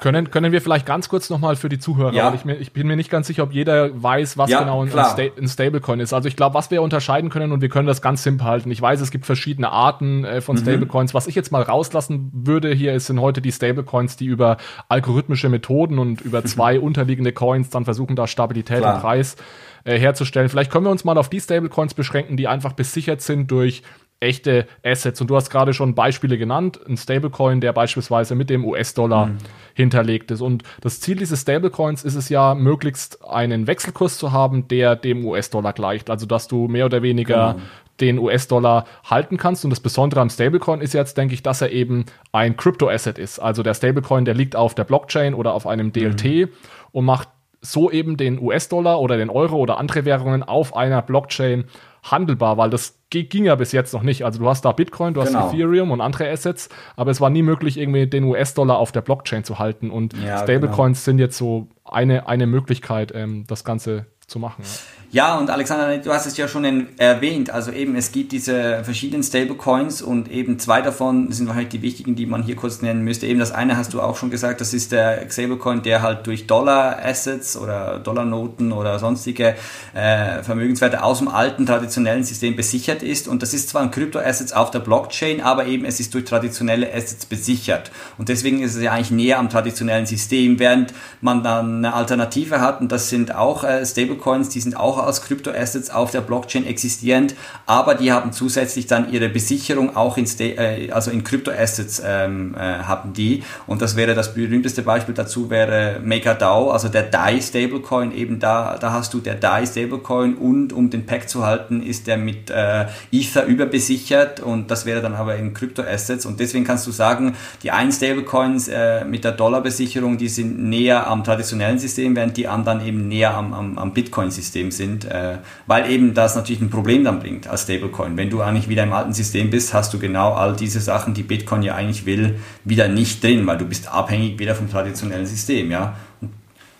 [0.00, 2.26] Können, können wir vielleicht ganz kurz nochmal für die Zuhörer, ja.
[2.26, 4.82] weil ich, mir, ich bin mir nicht ganz sicher, ob jeder weiß, was ja, genau
[4.82, 6.12] ein, Sta ein, Stablecoin ist.
[6.12, 8.70] Also ich glaube, was wir unterscheiden können und wir können das ganz simpel halten.
[8.70, 10.60] Ich weiß, es gibt verschiedene Arten äh, von mhm.
[10.60, 11.14] Stablecoins.
[11.14, 14.56] Was ich jetzt mal rauslassen würde hier, ist, sind heute die Stablecoins, die über
[14.88, 18.96] algorithmische Methoden und über zwei unterliegende Coins dann versuchen, da Stabilität Klar.
[18.96, 19.36] im Preis
[19.84, 20.48] äh, herzustellen.
[20.48, 23.82] Vielleicht können wir uns mal auf die Stablecoins beschränken, die einfach besichert sind durch
[24.20, 25.20] echte Assets.
[25.20, 29.38] Und du hast gerade schon Beispiele genannt, ein Stablecoin, der beispielsweise mit dem US-Dollar mhm.
[29.74, 30.40] hinterlegt ist.
[30.40, 35.24] Und das Ziel dieses Stablecoins ist es ja, möglichst einen Wechselkurs zu haben, der dem
[35.24, 36.10] US-Dollar gleicht.
[36.10, 37.66] Also dass du mehr oder weniger genau.
[38.00, 39.64] den US-Dollar halten kannst.
[39.64, 43.38] Und das Besondere am Stablecoin ist jetzt, denke ich, dass er eben ein Crypto-Asset ist.
[43.38, 46.48] Also der Stablecoin, der liegt auf der Blockchain oder auf einem DLT mhm.
[46.90, 47.28] und macht
[47.60, 51.64] so eben den US-Dollar oder den Euro oder andere Währungen auf einer Blockchain
[52.02, 54.24] handelbar, weil das ging ja bis jetzt noch nicht.
[54.24, 55.40] Also du hast da Bitcoin, du genau.
[55.40, 59.00] hast Ethereum und andere Assets, aber es war nie möglich, irgendwie den US-Dollar auf der
[59.00, 59.90] Blockchain zu halten.
[59.90, 61.04] Und ja, Stablecoins genau.
[61.04, 64.62] sind jetzt so eine, eine Möglichkeit, ähm, das Ganze zu machen.
[64.62, 64.68] Ja.
[65.10, 67.48] Ja, und Alexander, du hast es ja schon erwähnt.
[67.48, 72.14] Also eben, es gibt diese verschiedenen Stablecoins und eben zwei davon sind wahrscheinlich die wichtigen,
[72.14, 73.26] die man hier kurz nennen müsste.
[73.26, 76.46] Eben das eine hast du auch schon gesagt, das ist der Stablecoin, der halt durch
[76.46, 79.54] Dollar-Assets oder Dollarnoten oder sonstige
[79.94, 83.28] äh, Vermögenswerte aus dem alten traditionellen System besichert ist.
[83.28, 86.92] Und das ist zwar ein Krypto-Assets auf der Blockchain, aber eben es ist durch traditionelle
[86.92, 87.90] Assets besichert.
[88.18, 90.92] Und deswegen ist es ja eigentlich näher am traditionellen System, während
[91.22, 95.06] man dann eine Alternative hat und das sind auch äh, Stablecoins, die sind auch auch
[95.06, 97.34] als Kryptoassets auf der Blockchain existierend,
[97.66, 102.58] aber die haben zusätzlich dann ihre Besicherung auch in, äh, also in Kryptoassets ähm, äh,
[102.58, 103.42] haben die.
[103.66, 108.12] Und das wäre das berühmteste Beispiel dazu wäre MakerDAO, also der DAI Stablecoin.
[108.12, 112.06] Eben da, da hast du der DAI Stablecoin und um den Pack zu halten, ist
[112.06, 116.26] der mit äh, Ether überbesichert und das wäre dann aber in Kryptoassets.
[116.26, 121.06] Und deswegen kannst du sagen, die einen Stablecoins äh, mit der Dollarbesicherung, die sind näher
[121.06, 125.38] am traditionellen System, während die anderen eben näher am, am, am Bitcoin-System sind sind, äh,
[125.66, 128.16] weil eben das natürlich ein Problem dann bringt als Stablecoin.
[128.16, 131.22] Wenn du eigentlich wieder im alten System bist, hast du genau all diese Sachen, die
[131.22, 135.70] Bitcoin ja eigentlich will, wieder nicht drin, weil du bist abhängig wieder vom traditionellen System,
[135.70, 135.94] ja.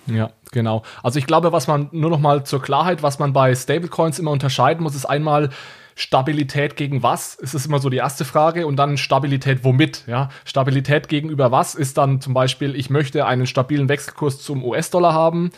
[0.06, 0.82] Ja, genau.
[1.02, 4.30] Also ich glaube, was man nur noch mal zur Klarheit, was man bei Stablecoins immer
[4.30, 5.50] unterscheiden muss, ist einmal
[5.94, 7.34] Stabilität gegen was?
[7.34, 10.04] Ist es immer so die erste Frage und dann Stabilität womit?
[10.06, 15.12] Ja, Stabilität gegenüber was ist dann zum Beispiel, ich möchte einen stabilen Wechselkurs zum US-Dollar
[15.12, 15.50] haben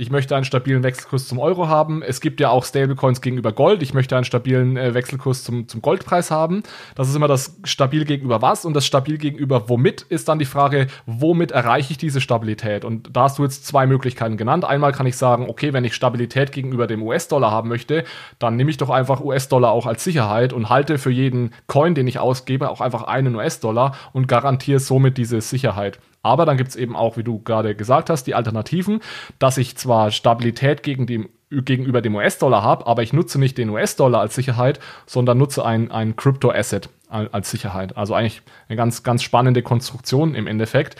[0.00, 2.04] ich möchte einen stabilen Wechselkurs zum Euro haben.
[2.04, 3.82] Es gibt ja auch Stablecoins gegenüber Gold.
[3.82, 6.62] Ich möchte einen stabilen äh, Wechselkurs zum, zum Goldpreis haben.
[6.94, 10.44] Das ist immer das stabil gegenüber was und das stabil gegenüber womit ist dann die
[10.44, 12.84] Frage, womit erreiche ich diese Stabilität?
[12.84, 14.64] Und da hast du jetzt zwei Möglichkeiten genannt.
[14.64, 18.04] Einmal kann ich sagen, okay, wenn ich Stabilität gegenüber dem US-Dollar haben möchte,
[18.38, 22.06] dann nehme ich doch einfach US-Dollar auch als Sicherheit und halte für jeden Coin, den
[22.06, 25.98] ich ausgebe, auch einfach einen US-Dollar und garantiere somit diese Sicherheit.
[26.28, 29.00] Aber dann gibt es eben auch, wie du gerade gesagt hast, die Alternativen,
[29.38, 33.70] dass ich zwar Stabilität gegen dem, gegenüber dem US-Dollar habe, aber ich nutze nicht den
[33.70, 37.96] US-Dollar als Sicherheit, sondern nutze ein, ein Crypto-Asset als Sicherheit.
[37.96, 40.96] Also eigentlich eine ganz, ganz spannende Konstruktion im Endeffekt.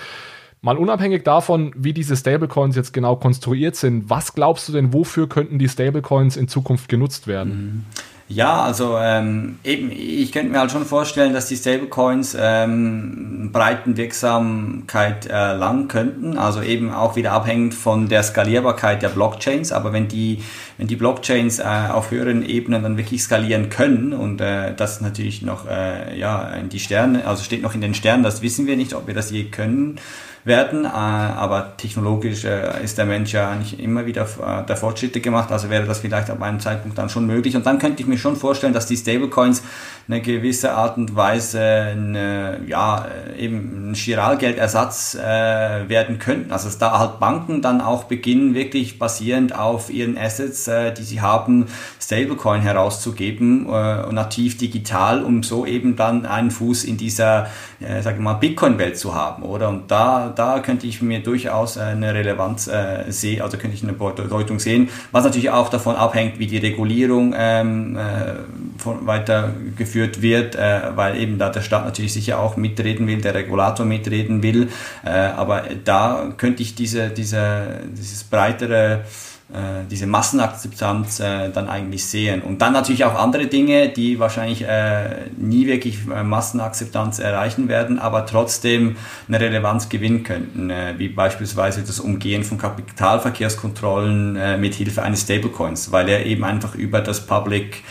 [0.62, 5.28] Mal unabhängig davon, wie diese Stablecoins jetzt genau konstruiert sind, was glaubst du denn, wofür
[5.28, 7.52] könnten die Stablecoins in Zukunft genutzt werden?
[7.52, 7.84] Mhm.
[8.30, 13.96] Ja, also ähm, eben, ich könnte mir halt schon vorstellen, dass die Stablecoins ähm, breiten
[13.96, 19.72] Wirksamkeit erlangen könnten, also eben auch wieder abhängend von der Skalierbarkeit der Blockchains.
[19.72, 20.42] Aber wenn die,
[20.76, 25.40] wenn die Blockchains äh, auf höheren Ebenen dann wirklich skalieren können und äh, das natürlich
[25.40, 28.76] noch äh, ja in die Sterne, also steht noch in den Sternen, das wissen wir
[28.76, 29.98] nicht, ob wir das je können
[30.48, 30.84] werden.
[30.84, 35.52] Äh, aber technologisch äh, ist der Mensch ja eigentlich immer wieder äh, der Fortschritte gemacht,
[35.52, 37.54] also wäre das vielleicht ab einem Zeitpunkt dann schon möglich.
[37.56, 39.62] Und dann könnte ich mir schon vorstellen, dass die Stablecoins
[40.08, 43.06] eine gewisse Art und Weise eine, ja,
[43.38, 46.50] eben ein Chiralgeldersatz äh, werden könnten.
[46.50, 51.02] Also dass da halt Banken dann auch beginnen, wirklich basierend auf ihren Assets, äh, die
[51.02, 51.66] sie haben,
[52.00, 57.48] Stablecoin herauszugeben, äh, nativ digital, um so eben dann einen Fuß in dieser,
[57.80, 59.68] äh, sage mal, Bitcoin-Welt zu haben, oder?
[59.68, 63.92] Und da, da könnte ich mir durchaus eine Relevanz äh, sehen, also könnte ich eine
[63.92, 70.54] Bedeutung sehen, was natürlich auch davon abhängt, wie die Regulierung ähm, äh, von, weitergeführt wird,
[70.54, 74.68] äh, weil eben da der Staat natürlich sicher auch mitreden will, der Regulator mitreden will,
[75.04, 78.98] äh, aber da könnte ich diese, diese, dieses breitere äh,
[79.90, 82.42] diese Massenakzeptanz äh, dann eigentlich sehen.
[82.42, 87.98] Und dann natürlich auch andere Dinge, die wahrscheinlich äh, nie wirklich äh, Massenakzeptanz erreichen werden,
[87.98, 88.96] aber trotzdem
[89.26, 95.22] eine Relevanz gewinnen könnten, äh, wie beispielsweise das Umgehen von Kapitalverkehrskontrollen äh, mit Hilfe eines
[95.22, 97.82] Stablecoins, weil er eben einfach über das Public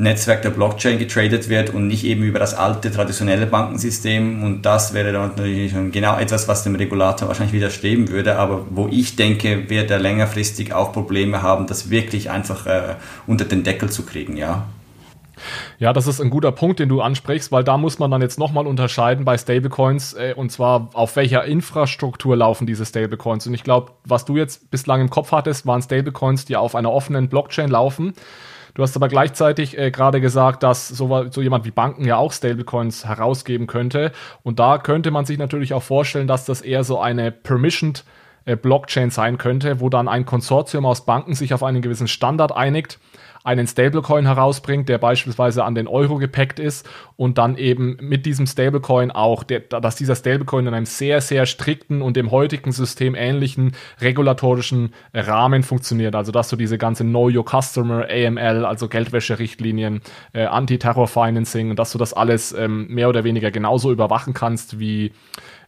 [0.00, 4.42] Netzwerk der Blockchain getradet wird und nicht eben über das alte traditionelle Bankensystem.
[4.42, 8.88] Und das wäre dann natürlich genau etwas, was dem Regulator wahrscheinlich widerstreben würde, aber wo
[8.90, 12.94] ich denke, wird er längerfristig auch Probleme haben, das wirklich einfach äh,
[13.26, 14.66] unter den Deckel zu kriegen, ja.
[15.78, 18.38] Ja, das ist ein guter Punkt, den du ansprichst, weil da muss man dann jetzt
[18.38, 23.46] nochmal unterscheiden bei Stablecoins äh, und zwar auf welcher Infrastruktur laufen diese Stablecoins.
[23.46, 26.92] Und ich glaube, was du jetzt bislang im Kopf hattest, waren Stablecoins, die auf einer
[26.92, 28.14] offenen Blockchain laufen.
[28.74, 32.32] Du hast aber gleichzeitig äh, gerade gesagt, dass so, so jemand wie Banken ja auch
[32.32, 34.12] Stablecoins herausgeben könnte.
[34.42, 38.04] Und da könnte man sich natürlich auch vorstellen, dass das eher so eine Permissioned
[38.44, 42.52] äh, Blockchain sein könnte, wo dann ein Konsortium aus Banken sich auf einen gewissen Standard
[42.52, 42.98] einigt
[43.42, 48.46] einen Stablecoin herausbringt, der beispielsweise an den Euro gepackt ist und dann eben mit diesem
[48.46, 53.14] Stablecoin auch, der, dass dieser Stablecoin in einem sehr, sehr strikten und dem heutigen System
[53.14, 56.14] ähnlichen regulatorischen Rahmen funktioniert.
[56.14, 60.02] Also dass du diese ganze Know Your Customer, AML, also Geldwäscherichtlinien,
[60.34, 65.12] äh, Anti-Terror-Financing, dass du das alles ähm, mehr oder weniger genauso überwachen kannst wie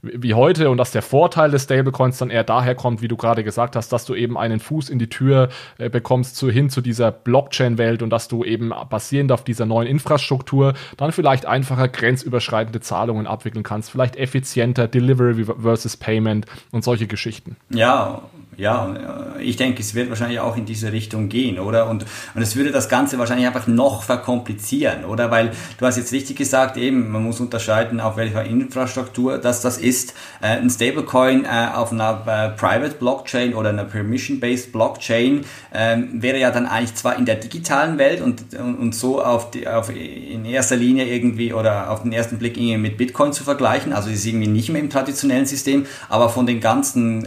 [0.02, 3.44] wie heute und dass der Vorteil des Stablecoins dann eher daher kommt, wie du gerade
[3.44, 5.48] gesagt hast, dass du eben einen Fuß in die Tür
[5.78, 9.86] äh, bekommst zu, hin zu dieser Blockchain-Welt und dass du eben basierend auf dieser neuen
[9.86, 17.06] Infrastruktur dann vielleicht einfacher grenzüberschreitende Zahlungen abwickeln kannst, vielleicht effizienter Delivery versus Payment und solche
[17.06, 17.56] Geschichten.
[17.70, 18.22] Ja,
[18.56, 21.88] ja, äh, ich denke, es wird wahrscheinlich auch in diese Richtung gehen, oder?
[21.88, 25.30] Und, und es würde das Ganze wahrscheinlich einfach noch verkomplizieren, oder?
[25.30, 29.78] Weil du hast jetzt richtig gesagt, eben, man muss unterscheiden, auf welcher Infrastruktur das das
[29.78, 30.14] ist.
[30.40, 36.50] Äh, ein Stablecoin äh, auf einer Private Blockchain oder einer Permission-Based Blockchain äh, wäre ja
[36.50, 40.76] dann eigentlich zwar in der digitalen Welt und, und, so auf, die, auf in erster
[40.76, 44.48] Linie irgendwie oder auf den ersten Blick irgendwie mit Bitcoin zu vergleichen, also ist irgendwie
[44.48, 47.22] nicht mehr im traditionellen System, aber von den ganzen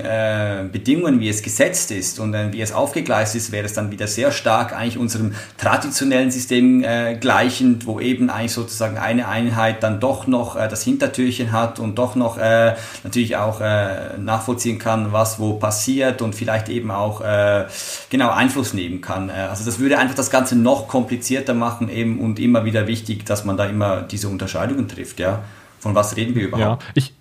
[0.71, 3.91] Bedingungen, Strukturen, wie es gesetzt ist und äh, wie es aufgegleist ist, wäre es dann
[3.91, 9.83] wieder sehr stark eigentlich unserem traditionellen System äh, gleichend, wo eben eigentlich sozusagen eine Einheit
[9.83, 14.79] dann doch noch äh, das Hintertürchen hat und doch noch äh, natürlich auch äh, nachvollziehen
[14.79, 17.65] kann, was wo passiert und vielleicht eben auch äh,
[18.09, 19.29] genau Einfluss nehmen kann.
[19.29, 23.45] Also das würde einfach das Ganze noch komplizierter machen eben und immer wieder wichtig, dass
[23.45, 25.19] man da immer diese Unterscheidungen trifft.
[25.19, 25.43] Ja,
[25.79, 26.83] von was reden wir überhaupt?
[26.83, 27.13] Ja, ich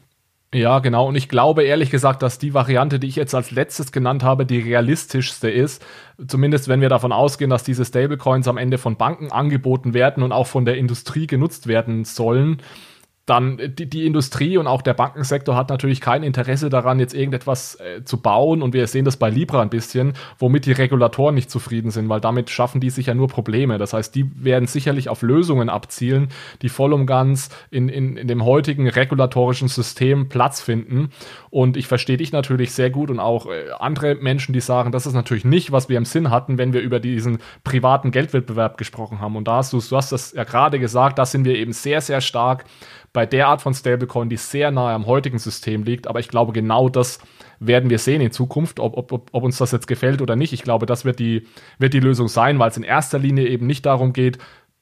[0.55, 1.09] ja, genau.
[1.09, 4.47] Und ich glaube ehrlich gesagt, dass die Variante, die ich jetzt als letztes genannt habe,
[4.47, 5.85] die realistischste ist.
[6.29, 10.31] Zumindest wenn wir davon ausgehen, dass diese Stablecoins am Ende von Banken angeboten werden und
[10.31, 12.63] auch von der Industrie genutzt werden sollen
[13.27, 17.81] dann die, die Industrie und auch der Bankensektor hat natürlich kein Interesse daran, jetzt irgendetwas
[17.81, 18.61] äh, zu bauen.
[18.61, 22.20] Und wir sehen das bei Libra ein bisschen, womit die Regulatoren nicht zufrieden sind, weil
[22.20, 23.79] damit schaffen die sich ja nur Probleme.
[23.79, 26.29] Das heißt, die werden sicherlich auf Lösungen abzielen,
[26.61, 31.09] die voll und ganz in, in, in dem heutigen regulatorischen System Platz finden.
[31.49, 35.07] Und ich verstehe dich natürlich sehr gut und auch äh, andere Menschen, die sagen, das
[35.07, 39.20] ist natürlich nicht, was wir im Sinn hatten, wenn wir über diesen privaten Geldwettbewerb gesprochen
[39.20, 39.37] haben.
[39.37, 42.03] Und da hast du, du hast das ja gerade gesagt, da sind wir eben sehr,
[42.03, 42.66] sehr stark
[43.15, 46.09] bei der Art von Stablecoin, die sehr nahe am heutigen System liegt.
[46.09, 47.21] Aber ich glaube, genau das
[47.61, 50.53] werden wir sehen in Zukunft, ob, ob, ob, uns das jetzt gefällt oder nicht.
[50.53, 51.47] Ich glaube, das wird die,
[51.79, 54.39] wird die Lösung sein, weil es in erster Linie eben nicht darum geht,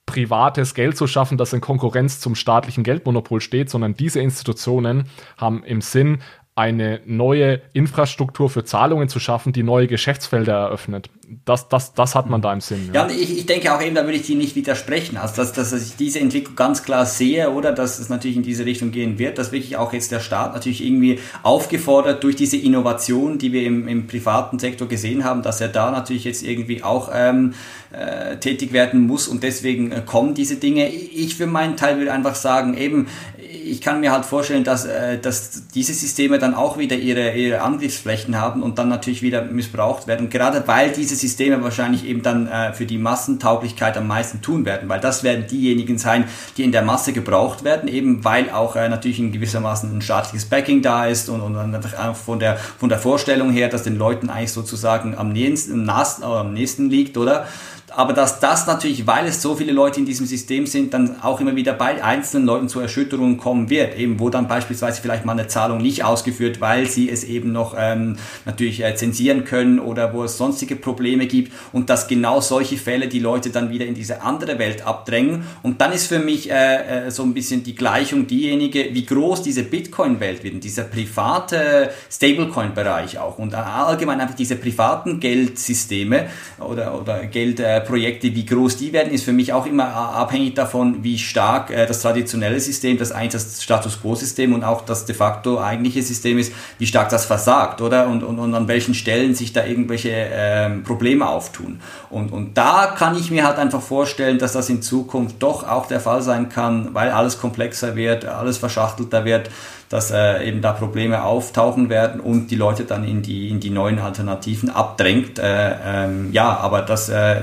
[0.07, 5.05] privates Geld zu schaffen, das in Konkurrenz zum staatlichen Geldmonopol steht, sondern diese Institutionen
[5.37, 6.23] haben im Sinn,
[6.55, 11.09] eine neue Infrastruktur für Zahlungen zu schaffen, die neue Geschäftsfelder eröffnet.
[11.47, 12.91] Das, das, das hat man da im Sinn.
[12.93, 15.17] Ja, ja ich, ich denke auch eben, da würde ich dir nicht widersprechen.
[15.17, 18.67] Also, dass, dass ich diese Entwicklung ganz klar sehe oder dass es natürlich in diese
[18.67, 23.39] Richtung gehen wird, dass wirklich auch jetzt der Staat natürlich irgendwie aufgefordert durch diese Innovation,
[23.39, 27.11] die wir im, im privaten Sektor gesehen haben, dass er da natürlich jetzt irgendwie auch
[27.15, 27.55] ähm,
[27.93, 30.91] äh, tätig werden muss und deswegen äh, kommen diese Dinge.
[30.91, 33.07] Ich für meinen Teil würde einfach sagen, eben,
[33.53, 37.61] ich kann mir halt vorstellen, dass, äh, dass diese Systeme dann auch wieder ihre, ihre
[37.61, 40.31] Angriffsflächen haben und dann natürlich wieder missbraucht werden.
[40.31, 44.89] gerade weil diese Systeme wahrscheinlich eben dann äh, für die Massentauglichkeit am meisten tun werden,
[44.89, 46.25] weil das werden diejenigen sein,
[46.57, 50.47] die in der Masse gebraucht werden, eben weil auch äh, natürlich in gewissermaßen ein staatliches
[50.47, 53.97] Backing da ist und, und dann auch von der, von der Vorstellung her, dass den
[53.97, 57.47] Leuten eigentlich sozusagen am nächsten, am nächsten liegt, oder?
[57.95, 61.41] Aber dass das natürlich, weil es so viele Leute in diesem System sind, dann auch
[61.41, 65.33] immer wieder bei einzelnen Leuten zu Erschütterungen kommen wird, eben wo dann beispielsweise vielleicht mal
[65.33, 70.15] eine Zahlung nicht ausgeführt, weil sie es eben noch ähm, natürlich äh, zensieren können oder
[70.15, 73.95] wo es sonstige Probleme gibt und dass genau solche Fälle die Leute dann wieder in
[73.95, 75.45] diese andere Welt abdrängen.
[75.63, 79.43] Und dann ist für mich äh, äh, so ein bisschen die Gleichung diejenige, wie groß
[79.43, 86.27] diese Bitcoin-Welt wird, dieser private Stablecoin-Bereich auch und allgemein einfach diese privaten Geldsysteme
[86.59, 90.55] oder, oder Geld äh, Projekte, wie groß die werden, ist für mich auch immer abhängig
[90.55, 95.05] davon, wie stark äh, das traditionelle System, das eigentlich das Status Quo-System und auch das
[95.05, 98.07] de facto eigentliche System ist, wie stark das versagt, oder?
[98.09, 101.81] Und, und, und an welchen Stellen sich da irgendwelche ähm, Probleme auftun.
[102.11, 105.87] Und, und da kann ich mir halt einfach vorstellen, dass das in Zukunft doch auch
[105.87, 109.51] der Fall sein kann, weil alles komplexer wird, alles verschachtelter wird,
[109.93, 113.69] dass äh, eben da Probleme auftauchen werden und die Leute dann in die, in die
[113.69, 115.39] neuen Alternativen abdrängt.
[115.39, 117.43] Äh, ähm, ja, aber das äh,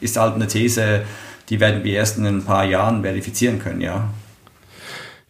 [0.00, 1.02] ist halt eine These,
[1.48, 4.08] die werden wir erst in ein paar Jahren verifizieren können, ja.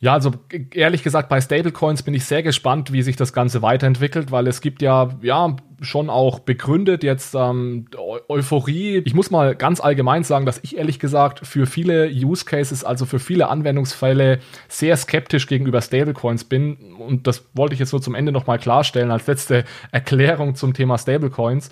[0.02, 0.32] Ja, also
[0.72, 4.62] ehrlich gesagt, bei Stablecoins bin ich sehr gespannt, wie sich das Ganze weiterentwickelt, weil es
[4.62, 7.86] gibt ja, ja, schon auch begründet jetzt ähm,
[8.28, 9.02] Euphorie.
[9.04, 13.04] Ich muss mal ganz allgemein sagen, dass ich ehrlich gesagt für viele Use Cases, also
[13.04, 16.94] für viele Anwendungsfälle sehr skeptisch gegenüber Stablecoins bin.
[16.98, 20.96] Und das wollte ich jetzt nur zum Ende nochmal klarstellen als letzte Erklärung zum Thema
[20.96, 21.68] Stablecoins.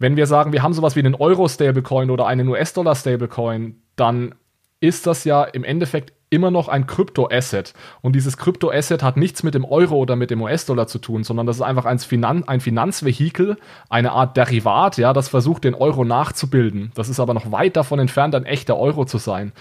[0.00, 4.34] Wenn wir sagen, wir haben sowas wie einen Euro-Stablecoin oder einen US-Dollar-Stablecoin, dann
[4.80, 7.74] ist das ja im Endeffekt immer noch ein Krypto-Asset.
[8.00, 11.46] Und dieses Krypto-Asset hat nichts mit dem Euro oder mit dem US-Dollar zu tun, sondern
[11.46, 13.58] das ist einfach ein, Finan ein Finanzvehikel,
[13.90, 16.92] eine Art Derivat, ja, das versucht, den Euro nachzubilden.
[16.94, 19.52] Das ist aber noch weit davon entfernt, ein echter Euro zu sein.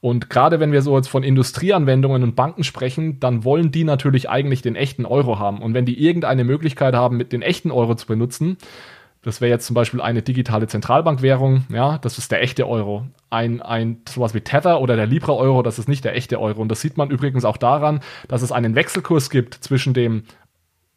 [0.00, 4.30] Und gerade wenn wir so jetzt von Industrieanwendungen und Banken sprechen, dann wollen die natürlich
[4.30, 5.60] eigentlich den echten Euro haben.
[5.60, 8.56] Und wenn die irgendeine Möglichkeit haben, mit den echten Euro zu benutzen,
[9.22, 13.06] das wäre jetzt zum Beispiel eine digitale Zentralbankwährung, ja, das ist der echte Euro.
[13.28, 16.60] Ein, ein sowas wie Tether oder der Libra Euro, das ist nicht der echte Euro.
[16.62, 20.24] Und das sieht man übrigens auch daran, dass es einen Wechselkurs gibt zwischen dem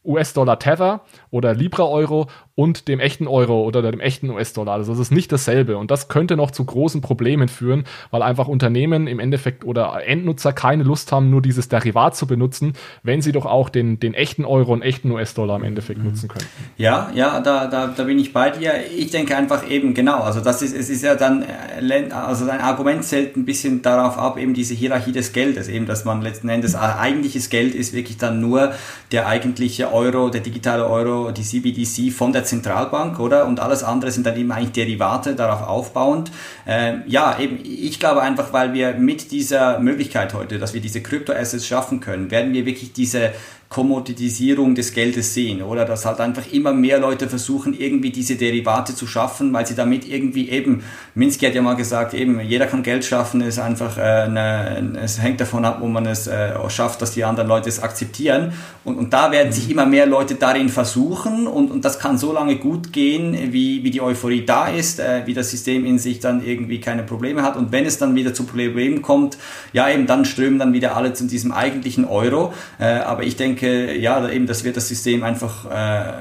[0.05, 1.01] US-Dollar Tether
[1.31, 4.73] oder Libra-Euro und dem echten Euro oder dem echten US-Dollar.
[4.75, 5.77] Also das ist nicht dasselbe.
[5.77, 10.53] Und das könnte noch zu großen Problemen führen, weil einfach Unternehmen im Endeffekt oder Endnutzer
[10.53, 14.45] keine Lust haben, nur dieses Derivat zu benutzen, wenn sie doch auch den, den echten
[14.45, 16.09] Euro und echten US-Dollar im Endeffekt mhm.
[16.09, 16.45] nutzen können.
[16.77, 18.73] Ja, ja, da, da, da bin ich bei dir.
[18.95, 20.19] Ich denke einfach eben genau.
[20.19, 24.19] Also das ist, es ist ja dann, äh, also dein Argument zählt ein bisschen darauf
[24.19, 27.93] ab, eben diese Hierarchie des Geldes, eben, dass man letzten Endes äh, eigentliches Geld ist
[27.93, 28.73] wirklich dann nur
[29.11, 33.45] der eigentliche Euro, der digitale Euro, die CBDC von der Zentralbank, oder?
[33.45, 36.31] Und alles andere sind dann eben eigentlich Derivate darauf aufbauend.
[36.67, 41.01] Ähm, ja, eben, ich glaube einfach, weil wir mit dieser Möglichkeit heute, dass wir diese
[41.01, 43.31] Kryptoassets schaffen können, werden wir wirklich diese
[43.73, 45.83] Kommoditisierung des Geldes sehen, oder?
[45.83, 50.07] Dass halt einfach immer mehr Leute versuchen, irgendwie diese Derivate zu schaffen, weil sie damit
[50.07, 50.83] irgendwie eben,
[51.15, 55.19] Minsky hat ja mal gesagt, eben, jeder kann Geld schaffen, ist einfach, äh, eine, es
[55.19, 58.53] hängt davon ab, wo man es äh, schafft, dass die anderen Leute es akzeptieren.
[58.83, 62.31] Und, und da werden sich immer mehr Leute darin versuchen und, und das kann so
[62.31, 66.19] lange gut gehen, wie, wie die Euphorie da ist, äh, wie das System in sich
[66.19, 67.57] dann irgendwie keine Probleme hat.
[67.57, 69.39] Und wenn es dann wieder zu Problemen kommt,
[69.73, 72.53] ja eben, dann strömen dann wieder alle zu diesem eigentlichen Euro.
[72.79, 76.13] Äh, aber ich denke, denke, ja, eben, das wird das System einfach äh,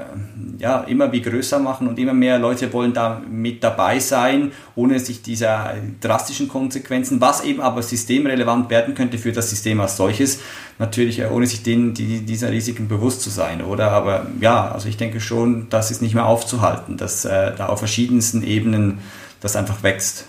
[0.58, 4.98] ja, immer wie größer machen und immer mehr Leute wollen da mit dabei sein, ohne
[4.98, 10.40] sich dieser drastischen Konsequenzen, was eben aber systemrelevant werden könnte für das System als solches,
[10.78, 13.90] natürlich äh, ohne sich den, die, dieser Risiken bewusst zu sein, oder?
[13.90, 17.80] Aber ja, also ich denke schon, das ist nicht mehr aufzuhalten, dass äh, da auf
[17.80, 18.98] verschiedensten Ebenen
[19.40, 20.26] das einfach wächst.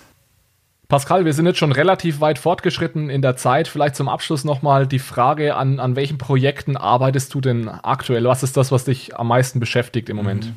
[0.94, 3.68] Pascal, wir sind jetzt schon relativ weit fortgeschritten in der Zeit.
[3.68, 8.26] Vielleicht zum Abschluss nochmal die Frage, an, an welchen Projekten arbeitest du denn aktuell?
[8.26, 10.46] Was ist das, was dich am meisten beschäftigt im Moment?
[10.46, 10.56] Mhm.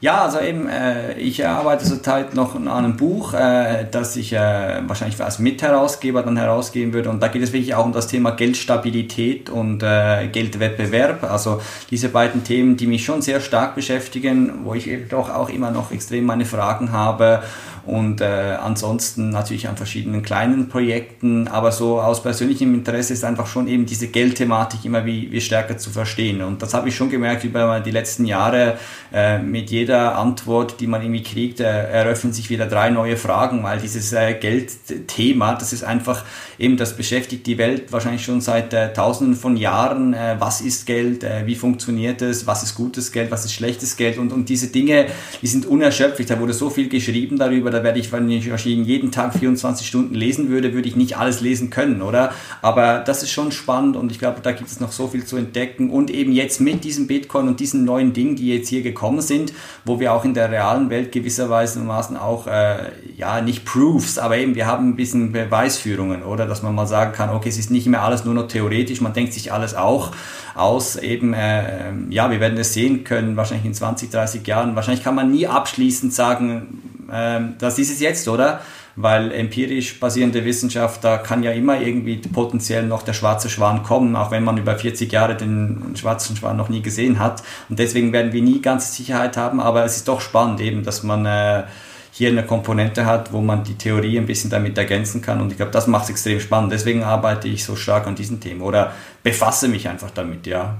[0.00, 4.82] Ja, also eben, äh, ich arbeite zurzeit noch an einem Buch, äh, das ich äh,
[4.86, 7.08] wahrscheinlich als Mitherausgeber dann herausgeben würde.
[7.08, 11.24] Und da geht es wirklich auch um das Thema Geldstabilität und äh, Geldwettbewerb.
[11.24, 15.48] Also diese beiden Themen, die mich schon sehr stark beschäftigen, wo ich eben doch auch
[15.48, 17.42] immer noch extrem meine Fragen habe
[17.88, 23.46] und äh, ansonsten natürlich an verschiedenen kleinen Projekten, aber so aus persönlichem Interesse ist einfach
[23.46, 26.42] schon eben diese Geldthematik immer wie, wie stärker zu verstehen.
[26.42, 28.76] Und das habe ich schon gemerkt über die letzten Jahre.
[29.10, 33.62] Äh, mit jeder Antwort, die man irgendwie kriegt, äh, eröffnen sich wieder drei neue Fragen,
[33.62, 36.24] weil dieses äh, Geldthema, das ist einfach
[36.58, 40.12] eben, das beschäftigt die Welt wahrscheinlich schon seit äh, tausenden von Jahren.
[40.12, 41.24] Äh, was ist Geld?
[41.24, 42.46] Äh, wie funktioniert es?
[42.46, 43.30] Was ist gutes Geld?
[43.30, 44.18] Was ist schlechtes Geld?
[44.18, 45.06] Und, und diese Dinge,
[45.40, 46.26] die sind unerschöpflich.
[46.26, 50.14] Da wurde so viel geschrieben darüber, da werde ich, wenn ich jeden Tag 24 Stunden
[50.14, 52.32] lesen würde, würde ich nicht alles lesen können, oder?
[52.60, 55.36] Aber das ist schon spannend und ich glaube, da gibt es noch so viel zu
[55.36, 59.20] entdecken und eben jetzt mit diesem Bitcoin und diesen neuen Dingen, die jetzt hier gekommen
[59.20, 59.52] sind,
[59.84, 61.78] wo wir auch in der realen Welt gewisserweise
[62.20, 66.46] auch, äh, ja, nicht Proofs, aber eben wir haben ein bisschen Beweisführungen, oder?
[66.46, 69.12] Dass man mal sagen kann, okay, es ist nicht mehr alles nur noch theoretisch, man
[69.12, 70.10] denkt sich alles auch
[70.56, 74.74] aus, eben, äh, ja, wir werden es sehen können, wahrscheinlich in 20, 30 Jahren.
[74.74, 78.60] Wahrscheinlich kann man nie abschließend sagen, ähm, das ist es jetzt, oder?
[78.96, 84.16] Weil empirisch basierende Wissenschaft, da kann ja immer irgendwie potenziell noch der schwarze Schwan kommen,
[84.16, 87.42] auch wenn man über 40 Jahre den schwarzen Schwan noch nie gesehen hat.
[87.68, 91.04] Und deswegen werden wir nie ganze Sicherheit haben, aber es ist doch spannend eben, dass
[91.04, 91.62] man äh,
[92.10, 95.40] hier eine Komponente hat, wo man die Theorie ein bisschen damit ergänzen kann.
[95.40, 96.72] Und ich glaube, das macht es extrem spannend.
[96.72, 98.92] Deswegen arbeite ich so stark an diesen Themen oder
[99.22, 100.78] befasse mich einfach damit, ja.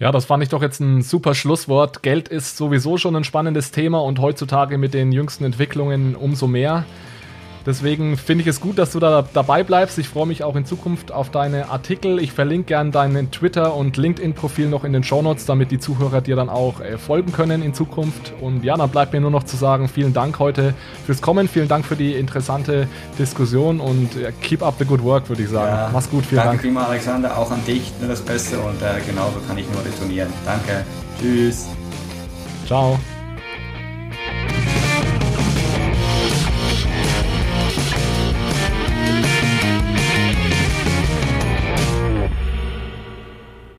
[0.00, 2.02] Ja, das fand ich doch jetzt ein super Schlusswort.
[2.02, 6.86] Geld ist sowieso schon ein spannendes Thema und heutzutage mit den jüngsten Entwicklungen umso mehr.
[7.66, 9.98] Deswegen finde ich es gut, dass du da dabei bleibst.
[9.98, 12.18] Ich freue mich auch in Zukunft auf deine Artikel.
[12.18, 16.36] Ich verlinke gern deinen Twitter- und LinkedIn-Profil noch in den Shownotes, damit die Zuhörer dir
[16.36, 18.32] dann auch äh, folgen können in Zukunft.
[18.40, 21.68] Und ja, dann bleibt mir nur noch zu sagen, vielen Dank heute fürs Kommen, vielen
[21.68, 22.88] Dank für die interessante
[23.18, 25.70] Diskussion und äh, keep up the good work, würde ich sagen.
[25.70, 26.62] Ja, Mach's gut, vielen danke Dank.
[26.62, 29.84] Danke vielmals, Alexander, auch an dich nur das Beste und äh, genauso kann ich nur
[29.84, 30.32] retournieren.
[30.44, 30.84] Danke.
[31.20, 31.66] Tschüss.
[32.66, 32.98] Ciao.